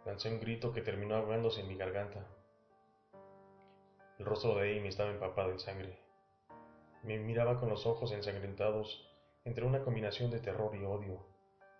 Lancé 0.05 0.29
un 0.29 0.39
grito 0.39 0.71
que 0.71 0.81
terminó 0.81 1.15
ahogándose 1.15 1.59
en 1.59 1.67
mi 1.67 1.75
garganta. 1.75 2.25
El 4.17 4.25
rostro 4.25 4.55
de 4.55 4.77
Amy 4.77 4.87
estaba 4.87 5.11
empapado 5.11 5.51
en 5.51 5.59
sangre. 5.59 5.99
Me 7.03 7.19
miraba 7.19 7.59
con 7.59 7.69
los 7.69 7.85
ojos 7.85 8.13
ensangrentados 8.13 9.16
entre 9.47 9.65
una 9.65 9.81
combinación 9.81 10.29
de 10.29 10.41
terror 10.41 10.75
y 10.75 10.83
odio. 10.83 11.25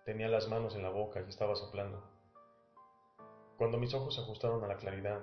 Tenía 0.06 0.28
las 0.28 0.48
manos 0.48 0.74
en 0.74 0.82
la 0.82 0.88
boca 0.88 1.20
y 1.20 1.28
estaba 1.28 1.54
soplando. 1.54 2.02
Cuando 3.58 3.76
mis 3.76 3.92
ojos 3.92 4.14
se 4.14 4.22
ajustaron 4.22 4.64
a 4.64 4.66
la 4.66 4.78
claridad, 4.78 5.20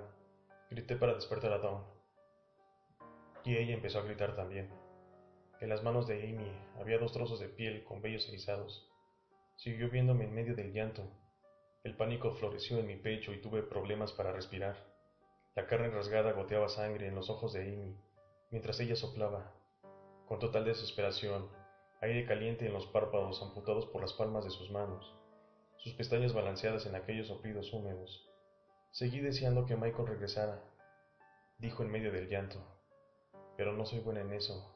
grité 0.70 0.94
para 0.94 1.14
despertar 1.14 1.52
a 1.52 1.58
Dawn. 1.58 1.82
Y 3.44 3.56
ella 3.56 3.74
empezó 3.74 3.98
a 3.98 4.04
gritar 4.04 4.36
también. 4.36 4.70
En 5.60 5.68
las 5.68 5.82
manos 5.82 6.06
de 6.06 6.22
Amy 6.22 6.52
había 6.78 6.98
dos 6.98 7.12
trozos 7.12 7.40
de 7.40 7.48
piel 7.48 7.82
con 7.82 8.00
vellos 8.00 8.28
erizados. 8.28 8.88
Siguió 9.56 9.90
viéndome 9.90 10.26
en 10.26 10.34
medio 10.34 10.54
del 10.54 10.72
llanto. 10.72 11.02
El 11.82 11.96
pánico 11.96 12.30
floreció 12.30 12.78
en 12.78 12.86
mi 12.86 12.94
pecho 12.94 13.32
y 13.32 13.40
tuve 13.40 13.64
problemas 13.64 14.12
para 14.12 14.30
respirar. 14.30 14.76
La 15.56 15.66
carne 15.66 15.90
rasgada 15.90 16.30
goteaba 16.30 16.68
sangre 16.68 17.08
en 17.08 17.16
los 17.16 17.28
ojos 17.28 17.54
de 17.54 17.62
Amy, 17.62 17.96
mientras 18.52 18.78
ella 18.78 18.94
soplaba. 18.94 19.52
Con 20.28 20.38
total 20.38 20.64
desesperación, 20.64 21.48
aire 22.00 22.26
caliente 22.26 22.66
en 22.66 22.72
los 22.72 22.86
párpados 22.86 23.42
amputados 23.42 23.86
por 23.86 24.02
las 24.02 24.12
palmas 24.12 24.44
de 24.44 24.50
sus 24.50 24.70
manos, 24.70 25.14
sus 25.76 25.94
pestañas 25.94 26.34
balanceadas 26.34 26.86
en 26.86 26.94
aquellos 26.94 27.28
soplidos 27.28 27.72
húmedos. 27.72 28.28
Seguí 28.90 29.20
deseando 29.20 29.66
que 29.66 29.76
Michael 29.76 30.08
regresara, 30.08 30.62
dijo 31.58 31.82
en 31.82 31.90
medio 31.90 32.12
del 32.12 32.28
llanto, 32.28 32.58
pero 33.56 33.72
no 33.72 33.86
soy 33.86 34.00
buena 34.00 34.20
en 34.20 34.32
eso. 34.32 34.72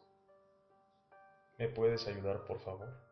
¿Me 1.59 1.69
puedes 1.69 2.07
ayudar, 2.07 2.45
por 2.45 2.61
favor? 2.61 3.10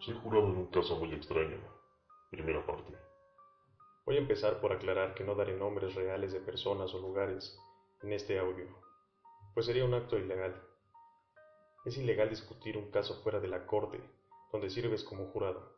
Soy 0.00 0.14
jurado 0.14 0.46
en 0.46 0.56
un 0.56 0.66
caso 0.68 0.96
muy 0.96 1.12
extraño. 1.12 1.58
Primera 2.30 2.64
parte. 2.64 2.90
Voy 4.06 4.16
a 4.16 4.20
empezar 4.20 4.58
por 4.58 4.72
aclarar 4.72 5.12
que 5.14 5.24
no 5.24 5.34
daré 5.34 5.54
nombres 5.54 5.94
reales 5.94 6.32
de 6.32 6.40
personas 6.40 6.94
o 6.94 7.00
lugares 7.00 7.60
en 8.02 8.14
este 8.14 8.38
audio, 8.38 8.64
pues 9.52 9.66
sería 9.66 9.84
un 9.84 9.92
acto 9.92 10.16
ilegal. 10.16 10.58
Es 11.84 11.98
ilegal 11.98 12.30
discutir 12.30 12.78
un 12.78 12.90
caso 12.90 13.22
fuera 13.22 13.40
de 13.40 13.48
la 13.48 13.66
corte, 13.66 14.00
donde 14.50 14.70
sirves 14.70 15.04
como 15.04 15.26
jurado. 15.26 15.76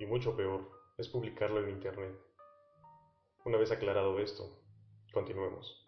Y 0.00 0.06
mucho 0.06 0.36
peor, 0.36 0.68
es 0.98 1.08
publicarlo 1.08 1.60
en 1.60 1.70
Internet. 1.70 2.18
Una 3.44 3.58
vez 3.58 3.70
aclarado 3.70 4.18
esto, 4.18 4.58
continuemos. 5.12 5.86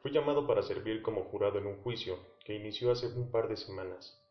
Fui 0.00 0.12
llamado 0.12 0.46
para 0.46 0.62
servir 0.62 1.02
como 1.02 1.24
jurado 1.24 1.58
en 1.58 1.66
un 1.66 1.82
juicio 1.82 2.20
que 2.44 2.54
inició 2.54 2.92
hace 2.92 3.08
un 3.08 3.32
par 3.32 3.48
de 3.48 3.56
semanas. 3.56 4.22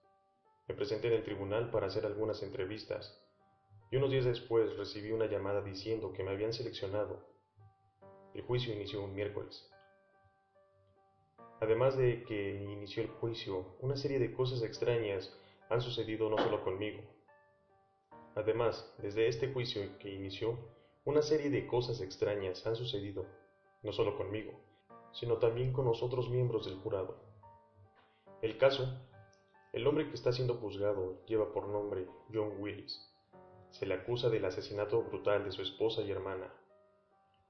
Me 0.68 0.76
presenté 0.76 1.08
en 1.08 1.14
el 1.14 1.24
tribunal 1.24 1.70
para 1.70 1.88
hacer 1.88 2.06
algunas 2.06 2.42
entrevistas 2.42 3.22
y 3.92 3.98
unos 3.98 4.12
días 4.12 4.26
después 4.26 4.76
recibí 4.78 5.12
una 5.12 5.28
llamada 5.28 5.62
diciendo 5.62 6.12
que 6.12 6.24
me 6.24 6.32
habían 6.32 6.54
seleccionado. 6.54 7.24
El 8.34 8.42
juicio 8.42 8.74
inició 8.74 9.04
un 9.04 9.14
miércoles. 9.14 9.70
Además 11.62 11.96
de 11.96 12.24
que 12.24 12.64
inició 12.64 13.04
el 13.04 13.10
juicio, 13.10 13.76
una 13.80 13.96
serie 13.96 14.20
de 14.20 14.34
cosas 14.34 14.62
extrañas 14.64 15.32
han 15.70 15.82
sucedido 15.82 16.30
no 16.30 16.38
solo 16.38 16.64
conmigo. 16.64 17.02
Además, 18.36 18.92
desde 18.98 19.28
este 19.28 19.48
juicio 19.48 19.98
que 20.00 20.10
inició, 20.10 20.58
una 21.06 21.22
serie 21.22 21.50
de 21.50 21.66
cosas 21.66 22.02
extrañas 22.02 22.66
han 22.66 22.76
sucedido, 22.76 23.26
no 23.84 23.94
solo 23.94 24.18
conmigo, 24.18 24.60
sino 25.14 25.38
también 25.38 25.72
con 25.72 25.86
los 25.86 26.04
otros 26.04 26.30
miembros 26.30 26.66
del 26.66 26.76
jurado. 26.76 27.16
El 28.42 28.58
caso 28.58 28.92
el 29.76 29.86
hombre 29.88 30.08
que 30.08 30.16
está 30.16 30.32
siendo 30.32 30.54
juzgado 30.54 31.26
lleva 31.26 31.52
por 31.52 31.68
nombre 31.68 32.08
John 32.34 32.54
Willis. 32.60 32.98
Se 33.72 33.86
le 33.86 33.96
acusa 33.96 34.30
del 34.30 34.46
asesinato 34.46 35.04
brutal 35.04 35.44
de 35.44 35.52
su 35.52 35.62
esposa 35.62 36.02
y 36.02 36.10
hermana. 36.10 36.50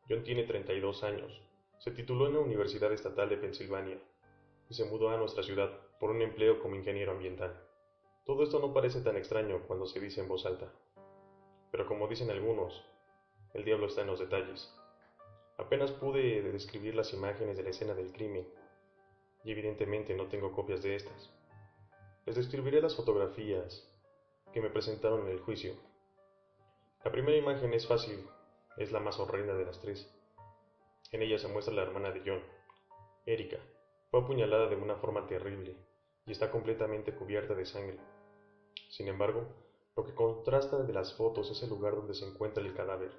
John 0.09 0.23
tiene 0.23 0.43
32 0.43 1.03
años. 1.03 1.39
Se 1.77 1.91
tituló 1.91 2.25
en 2.25 2.33
la 2.33 2.39
Universidad 2.39 2.91
Estatal 2.91 3.29
de 3.29 3.37
Pensilvania 3.37 3.99
y 4.67 4.73
se 4.73 4.85
mudó 4.85 5.09
a 5.09 5.17
nuestra 5.17 5.43
ciudad 5.43 5.69
por 5.99 6.09
un 6.09 6.23
empleo 6.23 6.59
como 6.63 6.75
ingeniero 6.75 7.11
ambiental. 7.11 7.61
Todo 8.25 8.41
esto 8.41 8.57
no 8.57 8.73
parece 8.73 9.01
tan 9.01 9.17
extraño 9.17 9.61
cuando 9.67 9.85
se 9.85 9.99
dice 9.99 10.19
en 10.19 10.27
voz 10.27 10.47
alta. 10.47 10.73
Pero 11.69 11.85
como 11.85 12.07
dicen 12.07 12.31
algunos, 12.31 12.83
el 13.53 13.63
diablo 13.65 13.85
está 13.85 14.01
en 14.01 14.07
los 14.07 14.19
detalles. 14.19 14.73
Apenas 15.59 15.91
pude 15.91 16.41
describir 16.41 16.95
las 16.95 17.13
imágenes 17.13 17.55
de 17.55 17.61
la 17.61 17.69
escena 17.69 17.93
del 17.93 18.11
crimen, 18.11 18.47
y 19.43 19.51
evidentemente 19.51 20.15
no 20.15 20.25
tengo 20.25 20.51
copias 20.53 20.81
de 20.81 20.95
estas. 20.95 21.31
Les 22.25 22.35
describiré 22.35 22.81
las 22.81 22.95
fotografías 22.95 23.87
que 24.51 24.59
me 24.59 24.71
presentaron 24.71 25.27
en 25.27 25.27
el 25.27 25.41
juicio. 25.41 25.75
La 27.03 27.11
primera 27.11 27.37
imagen 27.37 27.71
es 27.75 27.85
fácil, 27.85 28.27
es 28.77 28.91
la 28.91 28.99
más 28.99 29.19
horrenda 29.19 29.53
de 29.53 29.63
las 29.63 29.79
tres. 29.79 30.11
En 31.11 31.21
ella 31.21 31.37
se 31.37 31.47
muestra 31.47 31.75
la 31.75 31.83
hermana 31.83 32.09
de 32.09 32.23
John, 32.25 32.41
Erika. 33.27 33.59
Fue 34.09 34.21
apuñalada 34.21 34.67
de 34.67 34.75
una 34.75 34.95
forma 34.95 35.27
terrible 35.27 35.77
y 36.25 36.31
está 36.31 36.49
completamente 36.49 37.13
cubierta 37.13 37.53
de 37.53 37.67
sangre. 37.67 37.99
Sin 38.89 39.07
embargo, 39.07 39.45
lo 39.95 40.03
que 40.03 40.15
contrasta 40.15 40.81
de 40.81 40.93
las 40.93 41.13
fotos 41.13 41.51
es 41.51 41.61
el 41.61 41.69
lugar 41.69 41.93
donde 41.93 42.15
se 42.15 42.25
encuentra 42.25 42.63
el 42.63 42.73
cadáver, 42.73 43.11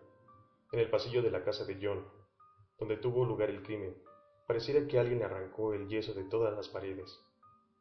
en 0.72 0.80
el 0.80 0.90
pasillo 0.90 1.22
de 1.22 1.30
la 1.30 1.44
casa 1.44 1.64
de 1.64 1.78
John, 1.80 2.04
donde 2.76 2.96
tuvo 2.96 3.24
lugar 3.24 3.50
el 3.50 3.62
crimen. 3.62 4.02
Pareciera 4.48 4.84
que 4.88 4.98
alguien 4.98 5.22
arrancó 5.22 5.74
el 5.74 5.86
yeso 5.86 6.12
de 6.12 6.24
todas 6.24 6.56
las 6.56 6.68
paredes 6.68 7.20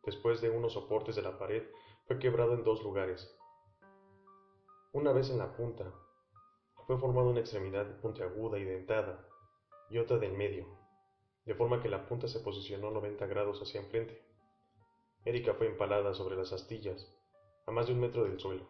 después 0.05 0.41
de 0.41 0.50
unos 0.50 0.74
soportes 0.74 1.15
de 1.15 1.21
la 1.21 1.38
pared, 1.38 1.63
fue 2.05 2.19
quebrado 2.19 2.53
en 2.53 2.63
dos 2.63 2.83
lugares. 2.83 3.35
Una 4.93 5.12
vez 5.12 5.29
en 5.29 5.39
la 5.39 5.55
punta, 5.55 5.91
fue 6.88 6.97
formada 6.97 7.27
una 7.27 7.39
extremidad 7.39 8.00
puntiaguda 8.00 8.59
y 8.59 8.63
dentada 8.63 9.27
y 9.89 9.97
otra 9.97 10.17
del 10.17 10.33
medio, 10.33 10.67
de 11.45 11.55
forma 11.55 11.81
que 11.81 11.89
la 11.89 12.05
punta 12.05 12.27
se 12.27 12.39
posicionó 12.39 12.91
90 12.91 13.25
grados 13.25 13.62
hacia 13.62 13.81
enfrente. 13.81 14.24
Erika 15.25 15.55
fue 15.55 15.67
empalada 15.67 16.13
sobre 16.13 16.35
las 16.35 16.53
astillas, 16.53 17.12
a 17.65 17.71
más 17.71 17.88
de 17.88 17.93
un 17.93 18.00
metro 18.00 18.24
del 18.24 18.39
suelo. 18.39 18.67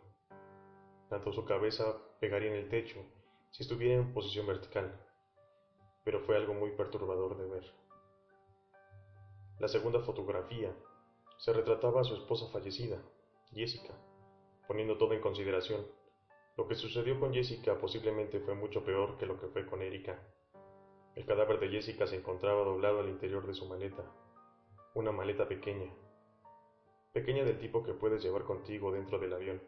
Tanto 1.09 1.33
su 1.33 1.45
cabeza 1.45 1.97
pegaría 2.19 2.49
en 2.49 2.55
el 2.55 2.69
techo 2.69 2.99
si 3.51 3.63
estuviera 3.63 3.95
en 3.95 4.13
posición 4.13 4.47
vertical, 4.47 4.99
pero 6.03 6.21
fue 6.21 6.37
algo 6.37 6.53
muy 6.53 6.71
perturbador 6.71 7.37
de 7.37 7.45
ver. 7.45 7.73
La 9.59 9.67
segunda 9.67 9.99
fotografía 10.01 10.75
se 11.37 11.53
retrataba 11.53 12.01
a 12.01 12.03
su 12.03 12.15
esposa 12.15 12.47
fallecida, 12.51 13.01
Jessica, 13.51 13.93
poniendo 14.67 14.97
todo 14.97 15.13
en 15.13 15.21
consideración. 15.21 15.85
Lo 16.57 16.67
que 16.67 16.75
sucedió 16.75 17.19
con 17.19 17.33
Jessica 17.33 17.77
posiblemente 17.79 18.39
fue 18.39 18.55
mucho 18.55 18.83
peor 18.83 19.17
que 19.17 19.25
lo 19.25 19.39
que 19.39 19.47
fue 19.47 19.65
con 19.65 19.81
Erika. 19.81 20.19
El 21.15 21.25
cadáver 21.25 21.59
de 21.59 21.69
Jessica 21.69 22.07
se 22.07 22.17
encontraba 22.17 22.63
doblado 22.63 22.99
al 22.99 23.09
interior 23.09 23.45
de 23.45 23.53
su 23.53 23.65
maleta, 23.67 24.03
una 24.93 25.11
maleta 25.11 25.47
pequeña, 25.47 25.93
pequeña 27.13 27.43
del 27.43 27.59
tipo 27.59 27.83
que 27.83 27.93
puedes 27.93 28.23
llevar 28.23 28.43
contigo 28.43 28.91
dentro 28.91 29.19
del 29.19 29.33
avión. 29.33 29.61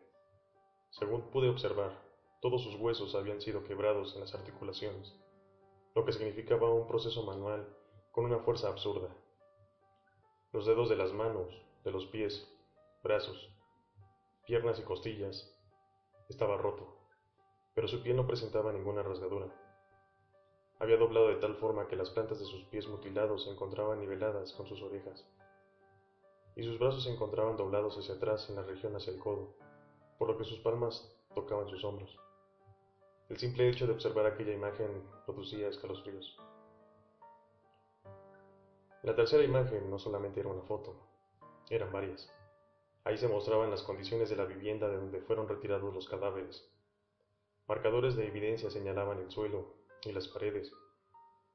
Según 0.90 1.30
pude 1.32 1.50
observar, 1.50 2.02
todos 2.42 2.64
sus 2.64 2.76
huesos 2.76 3.16
habían 3.16 3.42
sido 3.42 3.64
quebrados 3.64 4.14
en 4.16 4.22
las 4.22 4.34
articulaciones, 4.34 5.16
lo 5.96 6.06
que 6.06 6.14
significaba 6.14 6.74
un 6.74 6.88
proceso 6.88 7.24
manual 7.24 7.68
con 8.12 8.26
una 8.26 8.40
fuerza 8.40 8.70
absurda. 8.70 9.16
Los 10.54 10.66
dedos 10.66 10.88
de 10.88 10.96
las 10.96 11.12
manos, 11.12 11.50
de 11.84 11.92
los 11.92 12.06
pies, 12.06 12.48
brazos, 13.04 13.50
piernas 14.46 14.80
y 14.80 14.84
costillas, 14.84 15.54
estaba 16.30 16.56
roto, 16.56 16.88
pero 17.76 17.90
su 17.90 18.02
piel 18.02 18.16
no 18.16 18.26
presentaba 18.26 18.72
ninguna 18.72 19.04
rasgadura. 19.04 19.48
Había 20.80 20.96
doblado 20.96 21.28
de 21.28 21.36
tal 21.36 21.56
forma 21.56 21.90
que 21.90 21.98
las 21.98 22.12
plantas 22.12 22.40
de 22.40 22.46
sus 22.46 22.64
pies 22.66 22.88
mutilados 22.88 23.44
se 23.44 23.50
encontraban 23.52 24.00
niveladas 24.00 24.54
con 24.54 24.68
sus 24.68 24.82
orejas, 24.82 25.26
y 26.56 26.64
sus 26.64 26.80
brazos 26.80 27.04
se 27.04 27.12
encontraban 27.12 27.58
doblados 27.58 27.98
hacia 27.98 28.16
atrás 28.16 28.50
en 28.50 28.56
la 28.56 28.64
región 28.64 28.96
hacia 28.96 29.12
el 29.12 29.20
codo, 29.20 29.54
por 30.18 30.30
lo 30.30 30.38
que 30.38 30.46
sus 30.46 30.60
palmas 30.60 31.14
tocaban 31.36 31.68
sus 31.68 31.84
hombros. 31.84 32.18
El 33.28 33.38
simple 33.38 33.68
hecho 33.68 33.86
de 33.86 33.92
observar 33.92 34.26
aquella 34.26 34.54
imagen 34.54 35.04
producía 35.26 35.68
escalofríos. 35.68 36.38
La 39.08 39.16
tercera 39.16 39.42
imagen 39.42 39.90
no 39.90 40.00
solamente 40.00 40.42
era 40.42 40.50
una 40.50 40.64
foto, 40.64 40.94
eran 41.70 41.94
varias. 41.94 42.30
Ahí 43.06 43.18
se 43.18 43.30
mostraban 43.30 43.72
las 43.72 43.82
condiciones 43.82 44.30
de 44.30 44.36
la 44.36 44.44
vivienda 44.44 44.90
de 44.90 44.98
donde 44.98 45.22
fueron 45.22 45.48
retirados 45.48 45.94
los 45.94 46.10
cadáveres. 46.10 46.70
Marcadores 47.70 48.18
de 48.18 48.28
evidencia 48.28 48.70
señalaban 48.70 49.20
el 49.20 49.32
suelo 49.32 49.78
y 50.04 50.12
las 50.12 50.28
paredes, 50.28 50.74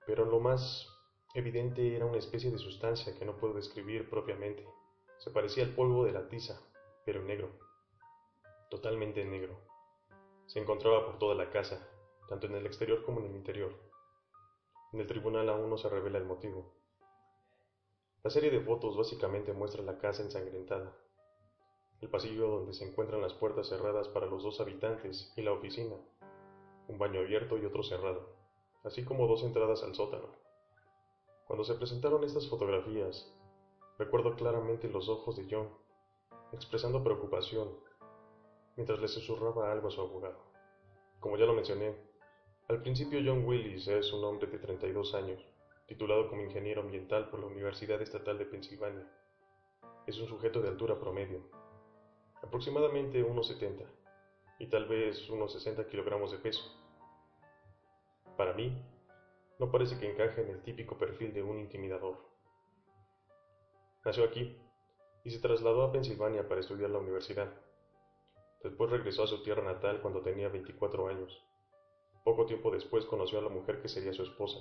pero 0.06 0.24
lo 0.24 0.40
más 0.40 0.88
evidente 1.34 1.94
era 1.94 2.06
una 2.06 2.16
especie 2.16 2.50
de 2.50 2.56
sustancia 2.56 3.14
que 3.18 3.26
no 3.26 3.36
puedo 3.36 3.52
describir 3.52 4.08
propiamente. 4.08 4.66
Se 5.18 5.30
parecía 5.30 5.64
al 5.64 5.74
polvo 5.74 6.06
de 6.06 6.12
la 6.12 6.30
tiza, 6.30 6.58
pero 7.04 7.20
negro, 7.20 7.50
totalmente 8.70 9.26
negro. 9.26 9.60
Se 10.46 10.58
encontraba 10.58 11.04
por 11.04 11.18
toda 11.18 11.34
la 11.34 11.50
casa, 11.50 11.86
tanto 12.30 12.46
en 12.46 12.54
el 12.54 12.64
exterior 12.64 13.04
como 13.04 13.20
en 13.20 13.26
el 13.26 13.36
interior. 13.36 13.74
En 14.94 15.00
el 15.00 15.06
tribunal 15.06 15.50
aún 15.50 15.68
no 15.68 15.76
se 15.76 15.90
revela 15.90 16.16
el 16.16 16.24
motivo. 16.24 16.80
La 18.24 18.30
serie 18.30 18.52
de 18.52 18.60
fotos 18.60 18.96
básicamente 18.96 19.52
muestra 19.52 19.82
la 19.82 19.98
casa 19.98 20.22
ensangrentada, 20.22 20.96
el 22.00 22.08
pasillo 22.08 22.46
donde 22.46 22.72
se 22.72 22.88
encuentran 22.88 23.20
las 23.20 23.32
puertas 23.34 23.68
cerradas 23.68 24.06
para 24.06 24.26
los 24.26 24.44
dos 24.44 24.60
habitantes 24.60 25.32
y 25.36 25.42
la 25.42 25.50
oficina, 25.50 25.96
un 26.86 26.98
baño 26.98 27.18
abierto 27.18 27.58
y 27.58 27.64
otro 27.64 27.82
cerrado, 27.82 28.28
así 28.84 29.04
como 29.04 29.26
dos 29.26 29.42
entradas 29.42 29.82
al 29.82 29.96
sótano. 29.96 30.28
Cuando 31.48 31.64
se 31.64 31.74
presentaron 31.74 32.22
estas 32.22 32.48
fotografías, 32.48 33.28
recuerdo 33.98 34.36
claramente 34.36 34.88
los 34.88 35.08
ojos 35.08 35.34
de 35.34 35.48
John, 35.50 35.68
expresando 36.52 37.02
preocupación, 37.02 37.76
mientras 38.76 39.00
le 39.00 39.08
susurraba 39.08 39.72
algo 39.72 39.88
a 39.88 39.90
su 39.90 40.00
abogado. 40.00 40.38
Como 41.18 41.36
ya 41.36 41.46
lo 41.46 41.54
mencioné, 41.54 41.96
al 42.68 42.82
principio 42.82 43.18
John 43.24 43.44
Willis 43.44 43.88
es 43.88 44.12
un 44.12 44.22
hombre 44.22 44.46
de 44.48 44.60
32 44.60 45.12
años, 45.16 45.44
titulado 45.92 46.26
como 46.30 46.40
ingeniero 46.40 46.80
ambiental 46.80 47.28
por 47.28 47.40
la 47.40 47.48
Universidad 47.48 48.00
Estatal 48.00 48.38
de 48.38 48.46
Pensilvania. 48.46 49.06
Es 50.06 50.18
un 50.18 50.26
sujeto 50.26 50.62
de 50.62 50.68
altura 50.68 50.98
promedio, 50.98 51.42
aproximadamente 52.42 53.22
unos 53.22 53.48
70 53.48 53.84
y 54.58 54.68
tal 54.68 54.86
vez 54.88 55.28
unos 55.28 55.52
60 55.52 55.86
kilogramos 55.88 56.32
de 56.32 56.38
peso. 56.38 56.62
Para 58.38 58.54
mí, 58.54 58.74
no 59.58 59.70
parece 59.70 59.98
que 59.98 60.10
encaje 60.10 60.40
en 60.40 60.48
el 60.48 60.62
típico 60.62 60.96
perfil 60.96 61.34
de 61.34 61.42
un 61.42 61.58
intimidador. 61.58 62.16
Nació 64.02 64.24
aquí 64.24 64.56
y 65.24 65.30
se 65.30 65.40
trasladó 65.40 65.82
a 65.82 65.92
Pensilvania 65.92 66.48
para 66.48 66.62
estudiar 66.62 66.88
la 66.88 67.00
universidad. 67.00 67.52
Después 68.62 68.90
regresó 68.90 69.24
a 69.24 69.26
su 69.26 69.42
tierra 69.42 69.62
natal 69.62 70.00
cuando 70.00 70.22
tenía 70.22 70.48
24 70.48 71.08
años. 71.08 71.44
Poco 72.24 72.46
tiempo 72.46 72.70
después 72.70 73.04
conoció 73.04 73.40
a 73.40 73.42
la 73.42 73.50
mujer 73.50 73.82
que 73.82 73.88
sería 73.88 74.14
su 74.14 74.22
esposa. 74.22 74.58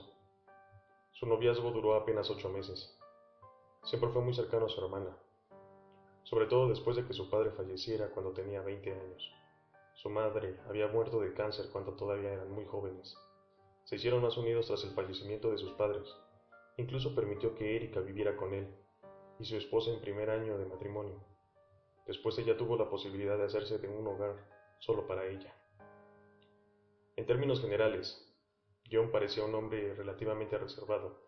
Su 1.11 1.25
noviazgo 1.25 1.71
duró 1.71 1.95
apenas 1.95 2.29
ocho 2.29 2.49
meses. 2.49 2.97
Siempre 3.83 4.09
fue 4.09 4.21
muy 4.21 4.33
cercano 4.33 4.65
a 4.65 4.69
su 4.69 4.83
hermana, 4.83 5.15
sobre 6.23 6.45
todo 6.45 6.69
después 6.69 6.95
de 6.95 7.05
que 7.05 7.13
su 7.13 7.29
padre 7.29 7.51
falleciera 7.51 8.09
cuando 8.11 8.31
tenía 8.31 8.61
20 8.61 8.91
años. 8.93 9.31
Su 9.93 10.09
madre 10.09 10.59
había 10.67 10.87
muerto 10.87 11.19
de 11.19 11.33
cáncer 11.33 11.69
cuando 11.71 11.93
todavía 11.93 12.31
eran 12.31 12.51
muy 12.51 12.65
jóvenes. 12.65 13.15
Se 13.83 13.97
hicieron 13.97 14.21
más 14.21 14.37
unidos 14.37 14.67
tras 14.67 14.83
el 14.83 14.91
fallecimiento 14.91 15.51
de 15.51 15.57
sus 15.57 15.73
padres. 15.73 16.07
Incluso 16.77 17.13
permitió 17.13 17.53
que 17.55 17.75
Erika 17.75 17.99
viviera 17.99 18.37
con 18.37 18.53
él 18.53 18.73
y 19.37 19.45
su 19.45 19.57
esposa 19.57 19.91
en 19.91 20.01
primer 20.01 20.29
año 20.29 20.57
de 20.57 20.65
matrimonio. 20.65 21.23
Después 22.07 22.37
ella 22.39 22.57
tuvo 22.57 22.77
la 22.77 22.89
posibilidad 22.89 23.37
de 23.37 23.45
hacerse 23.45 23.77
de 23.77 23.87
un 23.87 24.07
hogar 24.07 24.35
solo 24.79 25.05
para 25.05 25.27
ella. 25.27 25.53
En 27.15 27.25
términos 27.25 27.61
generales, 27.61 28.30
John 28.91 29.11
parecía 29.11 29.43
un 29.45 29.55
hombre 29.55 29.93
relativamente 29.95 30.57
reservado. 30.57 31.21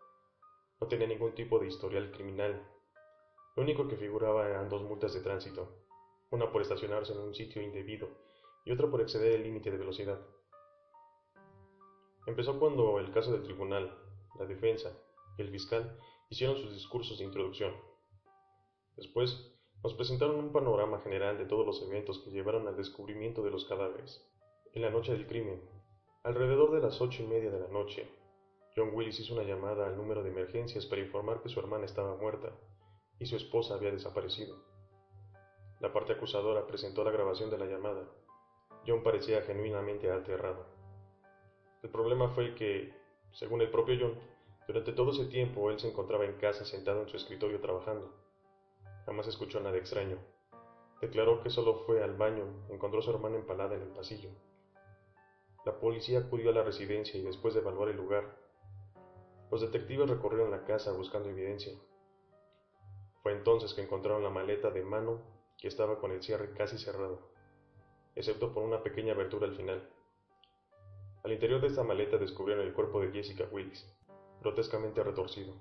No 0.82 0.88
tenía 0.88 1.08
ningún 1.08 1.34
tipo 1.34 1.60
de 1.60 1.68
historial 1.68 2.12
criminal 2.12 2.62
lo 3.56 3.62
único 3.62 3.88
que 3.88 3.98
figuraba 3.98 4.50
eran 4.50 4.68
dos 4.68 4.82
multas 4.82 5.14
de 5.14 5.22
tránsito, 5.22 5.86
una 6.32 6.52
por 6.52 6.64
estacionarse 6.64 7.14
en 7.14 7.20
un 7.20 7.36
sitio 7.36 7.62
indebido 7.62 8.10
y 8.66 8.72
otra 8.72 8.90
por 8.90 9.02
exceder 9.02 9.34
el 9.34 9.44
límite 9.44 9.70
de 9.70 9.78
velocidad. 9.78 10.20
Empezó 12.26 12.58
cuando 12.60 12.98
el 12.98 13.12
caso 13.12 13.32
del 13.32 13.44
tribunal, 13.44 13.96
la 14.40 14.46
defensa 14.46 14.98
y 15.38 15.44
el 15.44 15.52
fiscal 15.52 16.00
hicieron 16.30 16.58
sus 16.58 16.74
discursos 16.74 17.20
de 17.20 17.26
introducción. 17.26 17.76
Después, 18.96 19.54
nos 19.84 19.94
presentaron 19.94 20.38
un 20.38 20.52
panorama 20.52 21.00
general 21.02 21.38
de 21.38 21.46
todos 21.46 21.66
los 21.66 21.84
eventos 21.84 22.20
que 22.20 22.32
llevaron 22.32 22.68
al 22.68 22.78
descubrimiento 22.78 23.44
de 23.44 23.52
los 23.52 23.66
cadáveres. 23.66 24.26
En 24.74 24.82
la 24.82 24.90
noche 24.90 25.12
del 25.12 25.28
crimen, 25.28 25.62
alrededor 26.24 26.72
de 26.72 26.80
las 26.80 27.02
ocho 27.02 27.22
y 27.22 27.28
media 27.28 27.52
de 27.52 27.60
la 27.60 27.68
noche, 27.68 28.08
John 28.76 28.92
Willis 28.94 29.20
hizo 29.20 29.34
una 29.34 29.44
llamada 29.44 29.88
al 29.88 29.98
número 29.98 30.24
de 30.24 30.30
emergencias 30.30 30.86
para 30.86 31.02
informar 31.02 31.42
que 31.42 31.50
su 31.50 31.60
hermana 31.60 31.86
estaba 31.86 32.16
muerta 32.16 32.50
y 33.20 33.26
su 33.26 33.36
esposa 33.36 33.76
había 33.76 33.92
desaparecido. 33.92 34.56
La 35.82 35.92
parte 35.92 36.14
acusadora 36.14 36.66
presentó 36.66 37.04
la 37.04 37.12
grabación 37.12 37.50
de 37.50 37.58
la 37.58 37.66
llamada. 37.66 38.08
John 38.88 39.04
parecía 39.04 39.42
genuinamente 39.42 40.10
aterrado. 40.10 40.66
El 41.84 41.90
problema 41.90 42.30
fue 42.30 42.56
que, 42.56 42.94
según 43.34 43.62
el 43.62 43.70
propio 43.70 43.98
John, 44.00 44.18
durante 44.66 44.94
todo 44.94 45.12
ese 45.12 45.26
tiempo 45.26 45.70
él 45.70 45.80
se 45.80 45.90
encontraba 45.90 46.24
en 46.24 46.38
casa 46.38 46.64
sentado 46.64 47.02
en 47.02 47.10
su 47.10 47.18
escritorio 47.18 47.60
trabajando. 47.60 48.14
Jamás 49.06 49.28
escuchó 49.28 49.60
nada 49.60 49.78
extraño. 49.78 50.18
Declaró 51.02 51.44
que 51.44 51.50
solo 51.50 51.84
fue 51.86 52.02
al 52.02 52.16
baño, 52.16 52.46
encontró 52.70 53.02
a 53.02 53.04
su 53.04 53.12
hermana 53.12 53.36
empalada 53.36 53.76
en 53.76 53.82
el 53.82 53.90
pasillo. 53.90 54.30
La 55.66 55.80
policía 55.80 56.20
acudió 56.20 56.50
a 56.50 56.54
la 56.54 56.64
residencia 56.64 57.18
y 57.20 57.24
después 57.24 57.54
de 57.54 57.62
evaluar 57.62 57.90
el 57.90 57.96
lugar, 57.96 58.36
los 59.50 59.62
detectives 59.62 60.10
recorrieron 60.10 60.52
la 60.52 60.66
casa 60.66 60.92
buscando 60.92 61.30
evidencia. 61.30 61.74
Fue 63.22 63.32
entonces 63.32 63.74
que 63.74 63.82
encontraron 63.82 64.24
la 64.24 64.30
maleta 64.30 64.72
de 64.72 64.84
mano 64.84 65.22
que 65.58 65.70
estaba 65.70 66.00
con 66.00 66.12
el 66.12 66.22
cierre 66.22 66.54
casi 66.54 66.78
cerrado, 66.78 67.30
excepto 68.16 68.54
por 68.54 68.64
una 68.64 68.84
pequeña 68.84 69.14
abertura 69.14 69.48
al 69.48 69.56
final. 69.56 69.88
Al 71.24 71.32
interior 71.32 71.62
de 71.62 71.68
esta 71.68 71.84
maleta 71.84 72.18
descubrieron 72.18 72.66
el 72.66 72.74
cuerpo 72.74 73.00
de 73.00 73.12
Jessica 73.12 73.48
Willis, 73.50 73.90
grotescamente 74.42 75.02
retorcido. 75.02 75.54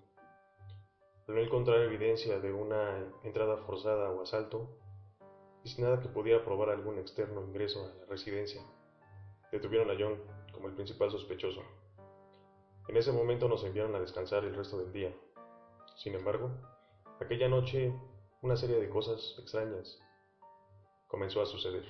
Al 1.28 1.36
no 1.36 1.40
encontrar 1.40 1.78
evidencia 1.80 2.40
de 2.40 2.52
una 2.52 3.06
entrada 3.22 3.58
forzada 3.58 4.10
o 4.10 4.22
asalto, 4.22 4.68
y 5.62 5.68
sin 5.68 5.84
nada 5.84 6.00
que 6.00 6.08
pudiera 6.08 6.44
probar 6.44 6.70
algún 6.70 6.98
externo 6.98 7.42
ingreso 7.42 7.84
a 7.84 7.94
la 8.00 8.06
residencia, 8.06 8.60
detuvieron 9.52 9.90
a 9.90 9.94
John 9.96 10.18
como 10.52 10.66
el 10.66 10.74
principal 10.74 11.10
sospechoso. 11.12 11.62
En 12.88 12.96
ese 12.96 13.12
momento 13.12 13.48
nos 13.48 13.62
enviaron 13.62 13.94
a 13.94 14.00
descansar 14.00 14.44
el 14.44 14.56
resto 14.56 14.78
del 14.78 14.92
día. 14.92 15.14
Sin 15.96 16.14
embargo, 16.14 16.50
Aquella 17.22 17.48
noche 17.48 17.94
una 18.40 18.56
serie 18.56 18.80
de 18.80 18.88
cosas 18.88 19.36
extrañas 19.38 20.02
comenzó 21.06 21.40
a 21.40 21.46
suceder. 21.46 21.84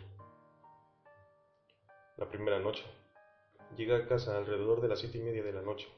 La 2.19 2.29
primera 2.29 2.59
noche, 2.59 2.85
Llegué 3.77 3.95
a 3.95 4.07
casa 4.07 4.37
alrededor 4.37 4.83
de 4.83 4.89
las 4.89 4.99
siete 4.99 5.17
y 5.17 5.23
media 5.23 5.43
de 5.43 5.55
la 5.55 5.63
noche. 5.63 5.89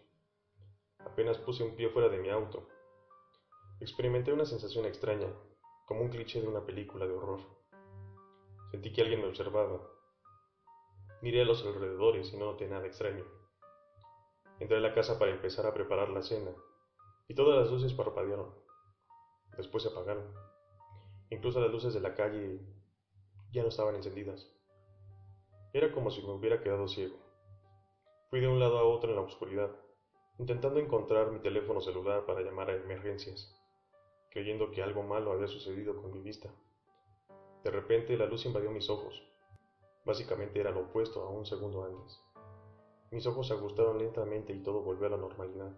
Apenas 1.00 1.38
puse 1.38 1.64
un 1.64 1.74
pie 1.74 1.88
fuera 1.88 2.08
de 2.08 2.18
mi 2.18 2.30
auto. 2.30 2.68
Experimenté 3.80 4.32
una 4.32 4.44
sensación 4.44 4.84
extraña, 4.86 5.26
como 5.84 6.02
un 6.02 6.10
cliché 6.10 6.40
de 6.40 6.46
una 6.46 6.64
película 6.64 7.04
de 7.04 7.14
horror. 7.14 7.40
Sentí 8.70 8.92
que 8.92 9.02
alguien 9.02 9.22
me 9.22 9.26
observaba. 9.26 9.80
Miré 11.24 11.40
a 11.40 11.46
los 11.46 11.64
alrededores 11.64 12.34
y 12.34 12.36
no 12.36 12.44
noté 12.44 12.68
nada 12.68 12.86
extraño. 12.86 13.24
Entré 14.60 14.76
a 14.76 14.80
la 14.80 14.92
casa 14.92 15.18
para 15.18 15.30
empezar 15.30 15.64
a 15.64 15.72
preparar 15.72 16.10
la 16.10 16.20
cena, 16.20 16.50
y 17.28 17.34
todas 17.34 17.58
las 17.58 17.72
luces 17.72 17.94
parpadearon. 17.94 18.52
Después 19.56 19.84
se 19.84 19.88
apagaron. 19.88 20.34
Incluso 21.30 21.62
las 21.62 21.72
luces 21.72 21.94
de 21.94 22.00
la 22.00 22.12
calle 22.12 22.60
ya 23.52 23.62
no 23.62 23.68
estaban 23.68 23.94
encendidas. 23.94 24.52
Era 25.72 25.92
como 25.92 26.10
si 26.10 26.20
me 26.20 26.32
hubiera 26.32 26.60
quedado 26.60 26.88
ciego. 26.88 27.16
Fui 28.28 28.40
de 28.40 28.48
un 28.48 28.60
lado 28.60 28.76
a 28.76 28.84
otro 28.84 29.08
en 29.08 29.16
la 29.16 29.22
oscuridad, 29.22 29.70
intentando 30.38 30.78
encontrar 30.78 31.30
mi 31.30 31.38
teléfono 31.38 31.80
celular 31.80 32.26
para 32.26 32.42
llamar 32.42 32.68
a 32.68 32.76
emergencias, 32.76 33.50
creyendo 34.30 34.70
que 34.70 34.82
algo 34.82 35.02
malo 35.02 35.32
había 35.32 35.48
sucedido 35.48 35.96
con 35.96 36.12
mi 36.12 36.20
vista. 36.20 36.50
De 37.64 37.70
repente 37.70 38.14
la 38.18 38.26
luz 38.26 38.44
invadió 38.44 38.70
mis 38.70 38.90
ojos. 38.90 39.33
Básicamente 40.04 40.60
era 40.60 40.70
lo 40.70 40.80
opuesto 40.80 41.22
a 41.22 41.30
un 41.30 41.46
segundo 41.46 41.84
antes. 41.84 42.20
Mis 43.10 43.26
ojos 43.26 43.48
se 43.48 43.54
ajustaron 43.54 43.98
lentamente 43.98 44.52
y 44.52 44.62
todo 44.62 44.82
volvió 44.82 45.06
a 45.06 45.10
la 45.10 45.16
normalidad. 45.16 45.72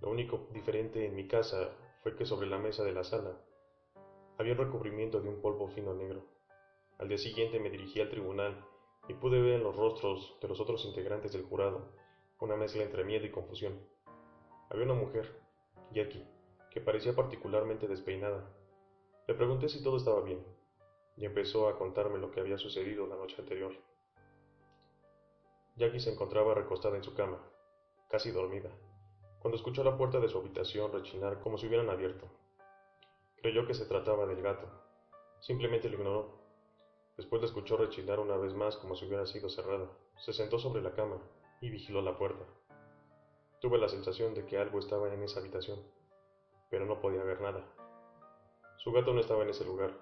Lo 0.00 0.10
único 0.10 0.48
diferente 0.52 1.06
en 1.06 1.14
mi 1.14 1.28
casa 1.28 1.70
fue 2.02 2.16
que 2.16 2.24
sobre 2.24 2.46
la 2.46 2.58
mesa 2.58 2.84
de 2.84 2.92
la 2.92 3.04
sala 3.04 3.38
había 4.38 4.52
un 4.52 4.58
recubrimiento 4.58 5.20
de 5.20 5.28
un 5.28 5.42
polvo 5.42 5.68
fino 5.68 5.92
negro. 5.92 6.24
Al 6.98 7.08
día 7.08 7.18
siguiente 7.18 7.60
me 7.60 7.68
dirigí 7.68 8.00
al 8.00 8.08
tribunal 8.08 8.64
y 9.08 9.14
pude 9.14 9.40
ver 9.40 9.54
en 9.54 9.64
los 9.64 9.76
rostros 9.76 10.38
de 10.40 10.48
los 10.48 10.60
otros 10.60 10.84
integrantes 10.84 11.32
del 11.32 11.44
jurado 11.44 11.92
una 12.40 12.56
mezcla 12.56 12.82
entre 12.82 13.04
miedo 13.04 13.26
y 13.26 13.30
confusión. 13.30 13.78
Había 14.70 14.84
una 14.84 14.94
mujer, 14.94 15.42
Jackie, 15.92 16.26
que 16.70 16.80
parecía 16.80 17.14
particularmente 17.14 17.86
despeinada. 17.86 18.50
Le 19.26 19.34
pregunté 19.34 19.68
si 19.68 19.82
todo 19.82 19.98
estaba 19.98 20.22
bien, 20.22 20.42
y 21.16 21.24
empezó 21.24 21.68
a 21.68 21.78
contarme 21.78 22.18
lo 22.18 22.30
que 22.30 22.40
había 22.40 22.58
sucedido 22.58 23.06
la 23.06 23.16
noche 23.16 23.36
anterior. 23.38 23.72
Jackie 25.76 26.00
se 26.00 26.12
encontraba 26.12 26.54
recostada 26.54 26.96
en 26.96 27.04
su 27.04 27.14
cama, 27.14 27.38
casi 28.08 28.30
dormida, 28.30 28.70
cuando 29.40 29.56
escuchó 29.56 29.82
la 29.82 29.96
puerta 29.96 30.20
de 30.20 30.28
su 30.28 30.38
habitación 30.38 30.92
rechinar 30.92 31.40
como 31.40 31.56
si 31.56 31.66
hubieran 31.66 31.88
abierto. 31.88 32.28
Creyó 33.36 33.66
que 33.66 33.72
se 33.72 33.86
trataba 33.86 34.26
del 34.26 34.42
gato. 34.42 34.68
Simplemente 35.40 35.88
lo 35.88 35.96
ignoró. 35.96 36.40
Después 37.16 37.40
la 37.40 37.46
escuchó 37.46 37.78
rechinar 37.78 38.20
una 38.20 38.36
vez 38.36 38.52
más 38.52 38.76
como 38.76 38.94
si 38.94 39.06
hubiera 39.06 39.24
sido 39.24 39.48
cerrada. 39.48 39.90
Se 40.18 40.34
sentó 40.34 40.58
sobre 40.58 40.82
la 40.82 40.92
cama 40.92 41.22
y 41.62 41.70
vigiló 41.70 42.02
la 42.02 42.18
puerta. 42.18 42.44
Tuve 43.60 43.78
la 43.78 43.88
sensación 43.88 44.34
de 44.34 44.44
que 44.44 44.58
algo 44.58 44.78
estaba 44.78 45.12
en 45.12 45.22
esa 45.22 45.40
habitación, 45.40 45.82
pero 46.68 46.84
no 46.84 47.00
podía 47.00 47.22
ver 47.22 47.40
nada. 47.40 47.64
Su 48.76 48.92
gato 48.92 49.14
no 49.14 49.20
estaba 49.20 49.42
en 49.42 49.50
ese 49.50 49.64
lugar, 49.64 49.94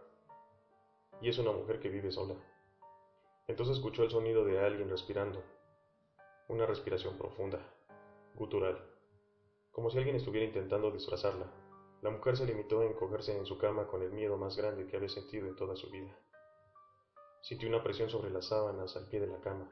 y 1.21 1.29
es 1.29 1.39
una 1.39 1.53
mujer 1.53 1.81
que 1.81 1.89
vive 1.89 2.11
sola. 2.11 2.35
Entonces 3.47 3.77
escuchó 3.77 4.03
el 4.03 4.11
sonido 4.11 4.45
de 4.45 4.59
alguien 4.59 4.91
respirando, 4.91 5.43
una 6.49 6.67
respiración 6.67 7.17
profunda, 7.17 7.61
gutural 8.35 8.99
como 9.79 9.91
si 9.91 9.99
alguien 9.99 10.17
estuviera 10.17 10.45
intentando 10.45 10.91
disfrazarla. 10.91 11.47
La 12.03 12.11
mujer 12.11 12.37
se 12.37 12.45
limitó 12.45 12.81
a 12.81 12.85
encogerse 12.85 13.37
en 13.37 13.47
su 13.47 13.59
cama 13.59 13.87
con 13.87 14.03
el 14.03 14.11
miedo 14.11 14.37
más 14.37 14.57
grande 14.57 14.89
que 14.89 14.97
había 14.97 15.09
sentido 15.09 15.47
en 15.47 15.55
toda 15.55 15.77
su 15.77 15.89
vida. 15.89 16.19
Sintió 17.43 17.69
una 17.69 17.85
presión 17.85 18.11
sobre 18.11 18.31
las 18.31 18.47
sábanas 18.47 18.97
al 18.97 19.07
pie 19.07 19.21
de 19.21 19.29
la 19.29 19.41
cama. 19.41 19.71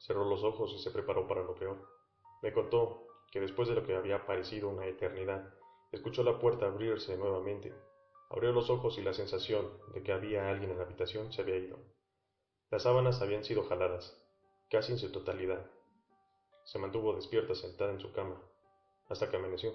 Cerró 0.00 0.24
los 0.24 0.42
ojos 0.42 0.72
y 0.74 0.82
se 0.82 0.90
preparó 0.90 1.28
para 1.28 1.44
lo 1.44 1.54
peor. 1.54 1.88
Me 2.42 2.52
contó 2.52 3.06
que 3.30 3.38
después 3.38 3.68
de 3.68 3.76
lo 3.76 3.84
que 3.84 3.94
había 3.94 4.26
parecido 4.26 4.70
una 4.70 4.86
eternidad, 4.86 5.54
escuchó 5.92 6.24
la 6.24 6.40
puerta 6.40 6.66
abrirse 6.66 7.16
nuevamente. 7.16 7.72
Abrió 8.30 8.52
los 8.52 8.68
ojos 8.68 8.98
y 8.98 9.02
la 9.02 9.14
sensación 9.14 9.70
de 9.94 10.02
que 10.02 10.12
había 10.12 10.50
alguien 10.50 10.70
en 10.70 10.78
la 10.78 10.84
habitación 10.84 11.32
se 11.32 11.42
había 11.42 11.56
ido. 11.56 11.78
Las 12.70 12.82
sábanas 12.82 13.22
habían 13.22 13.44
sido 13.44 13.64
jaladas, 13.64 14.22
casi 14.70 14.92
en 14.92 14.98
su 14.98 15.10
totalidad. 15.10 15.64
Se 16.64 16.78
mantuvo 16.78 17.14
despierta 17.14 17.54
sentada 17.54 17.90
en 17.90 18.00
su 18.00 18.12
cama, 18.12 18.42
hasta 19.08 19.30
que 19.30 19.36
amaneció. 19.36 19.72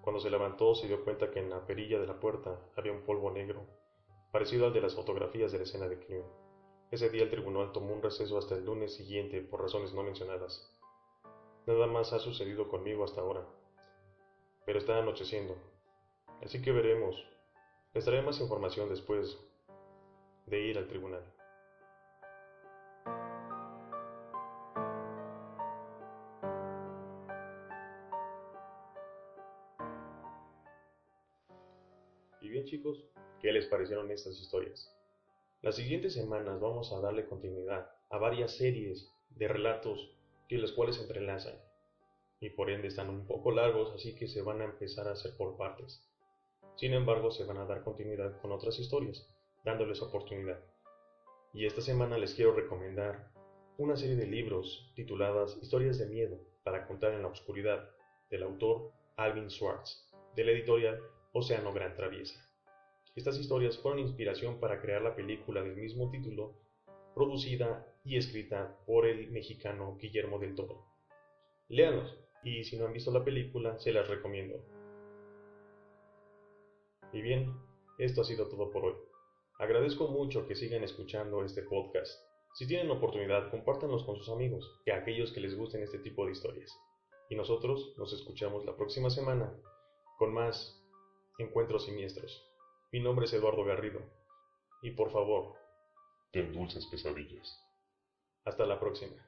Cuando 0.00 0.20
se 0.20 0.30
levantó 0.30 0.74
se 0.74 0.86
dio 0.86 1.04
cuenta 1.04 1.30
que 1.30 1.40
en 1.40 1.50
la 1.50 1.66
perilla 1.66 1.98
de 1.98 2.06
la 2.06 2.20
puerta 2.20 2.58
había 2.76 2.92
un 2.92 3.02
polvo 3.02 3.30
negro, 3.30 3.66
parecido 4.32 4.66
al 4.66 4.72
de 4.72 4.80
las 4.80 4.94
fotografías 4.94 5.52
de 5.52 5.58
la 5.58 5.64
escena 5.64 5.86
de 5.86 5.98
crimen. 5.98 6.26
Ese 6.90 7.10
día 7.10 7.24
el 7.24 7.30
tribunal 7.30 7.72
tomó 7.72 7.92
un 7.92 8.02
receso 8.02 8.38
hasta 8.38 8.54
el 8.54 8.64
lunes 8.64 8.94
siguiente 8.94 9.42
por 9.42 9.60
razones 9.60 9.92
no 9.92 10.02
mencionadas. 10.02 10.70
Nada 11.66 11.86
más 11.86 12.12
ha 12.12 12.18
sucedido 12.18 12.68
conmigo 12.68 13.04
hasta 13.04 13.20
ahora. 13.20 13.46
Pero 14.64 14.78
está 14.78 14.98
anocheciendo. 14.98 15.56
Así 16.42 16.62
que 16.62 16.72
veremos. 16.72 17.33
Les 17.94 18.04
daré 18.04 18.22
más 18.22 18.40
información 18.40 18.88
después 18.88 19.38
de 20.46 20.60
ir 20.60 20.78
al 20.78 20.88
tribunal. 20.88 21.22
Y 32.40 32.48
bien 32.48 32.64
chicos, 32.64 32.98
¿qué 33.40 33.52
les 33.52 33.66
parecieron 33.66 34.10
estas 34.10 34.40
historias? 34.40 34.92
Las 35.62 35.76
siguientes 35.76 36.14
semanas 36.14 36.58
vamos 36.58 36.92
a 36.92 37.00
darle 37.00 37.26
continuidad 37.26 37.88
a 38.10 38.18
varias 38.18 38.56
series 38.56 39.08
de 39.30 39.46
relatos 39.46 40.10
que 40.48 40.58
los 40.58 40.72
cuales 40.72 40.96
se 40.96 41.02
entrelazan 41.02 41.54
y 42.40 42.50
por 42.50 42.70
ende 42.70 42.88
están 42.88 43.08
un 43.08 43.24
poco 43.24 43.52
largos, 43.52 43.92
así 43.94 44.16
que 44.16 44.26
se 44.26 44.42
van 44.42 44.62
a 44.62 44.64
empezar 44.64 45.06
a 45.06 45.12
hacer 45.12 45.36
por 45.36 45.56
partes. 45.56 46.02
Sin 46.76 46.92
embargo, 46.92 47.30
se 47.30 47.44
van 47.44 47.58
a 47.58 47.66
dar 47.66 47.84
continuidad 47.84 48.40
con 48.40 48.50
otras 48.50 48.78
historias, 48.78 49.28
dándoles 49.64 50.02
oportunidad. 50.02 50.60
Y 51.52 51.66
esta 51.66 51.80
semana 51.80 52.18
les 52.18 52.34
quiero 52.34 52.52
recomendar 52.52 53.30
una 53.78 53.96
serie 53.96 54.16
de 54.16 54.26
libros 54.26 54.92
tituladas 54.94 55.56
Historias 55.62 55.98
de 55.98 56.06
Miedo 56.06 56.38
para 56.64 56.86
contar 56.86 57.12
en 57.12 57.22
la 57.22 57.28
oscuridad, 57.28 57.90
del 58.30 58.42
autor 58.42 58.90
Alvin 59.16 59.50
Schwartz, 59.50 60.10
de 60.34 60.44
la 60.44 60.50
editorial 60.50 61.00
Océano 61.32 61.72
Gran 61.72 61.94
Traviesa. 61.94 62.40
Estas 63.14 63.38
historias 63.38 63.78
fueron 63.78 64.00
inspiración 64.00 64.58
para 64.58 64.80
crear 64.80 65.02
la 65.02 65.14
película 65.14 65.62
del 65.62 65.76
mismo 65.76 66.10
título, 66.10 66.54
producida 67.14 67.86
y 68.04 68.16
escrita 68.16 68.76
por 68.86 69.06
el 69.06 69.30
mexicano 69.30 69.96
Guillermo 70.00 70.40
del 70.40 70.56
Toro. 70.56 70.84
Léanlos, 71.68 72.16
y 72.42 72.64
si 72.64 72.76
no 72.76 72.86
han 72.86 72.92
visto 72.92 73.12
la 73.12 73.24
película, 73.24 73.78
se 73.78 73.92
las 73.92 74.08
recomiendo. 74.08 74.64
Y 77.14 77.22
bien, 77.22 77.54
esto 77.96 78.22
ha 78.22 78.24
sido 78.24 78.48
todo 78.48 78.72
por 78.72 78.86
hoy. 78.86 78.94
Agradezco 79.60 80.08
mucho 80.08 80.48
que 80.48 80.56
sigan 80.56 80.82
escuchando 80.82 81.44
este 81.44 81.62
podcast. 81.62 82.10
Si 82.54 82.66
tienen 82.66 82.90
oportunidad, 82.90 83.52
compártanlos 83.52 84.02
con 84.02 84.16
sus 84.16 84.28
amigos 84.30 84.68
y 84.84 84.90
a 84.90 84.96
aquellos 84.96 85.30
que 85.30 85.40
les 85.40 85.56
gusten 85.56 85.84
este 85.84 86.00
tipo 86.00 86.26
de 86.26 86.32
historias. 86.32 86.76
Y 87.30 87.36
nosotros 87.36 87.94
nos 87.98 88.12
escuchamos 88.12 88.64
la 88.64 88.74
próxima 88.74 89.10
semana 89.10 89.54
con 90.18 90.34
más 90.34 90.84
Encuentros 91.38 91.84
Siniestros. 91.84 92.48
Mi 92.90 92.98
nombre 92.98 93.26
es 93.26 93.32
Eduardo 93.32 93.62
Garrido. 93.62 94.00
Y 94.82 94.90
por 94.90 95.12
favor, 95.12 95.54
ten 96.32 96.52
dulces 96.52 96.84
pesadillas. 96.86 97.60
Hasta 98.44 98.66
la 98.66 98.80
próxima. 98.80 99.24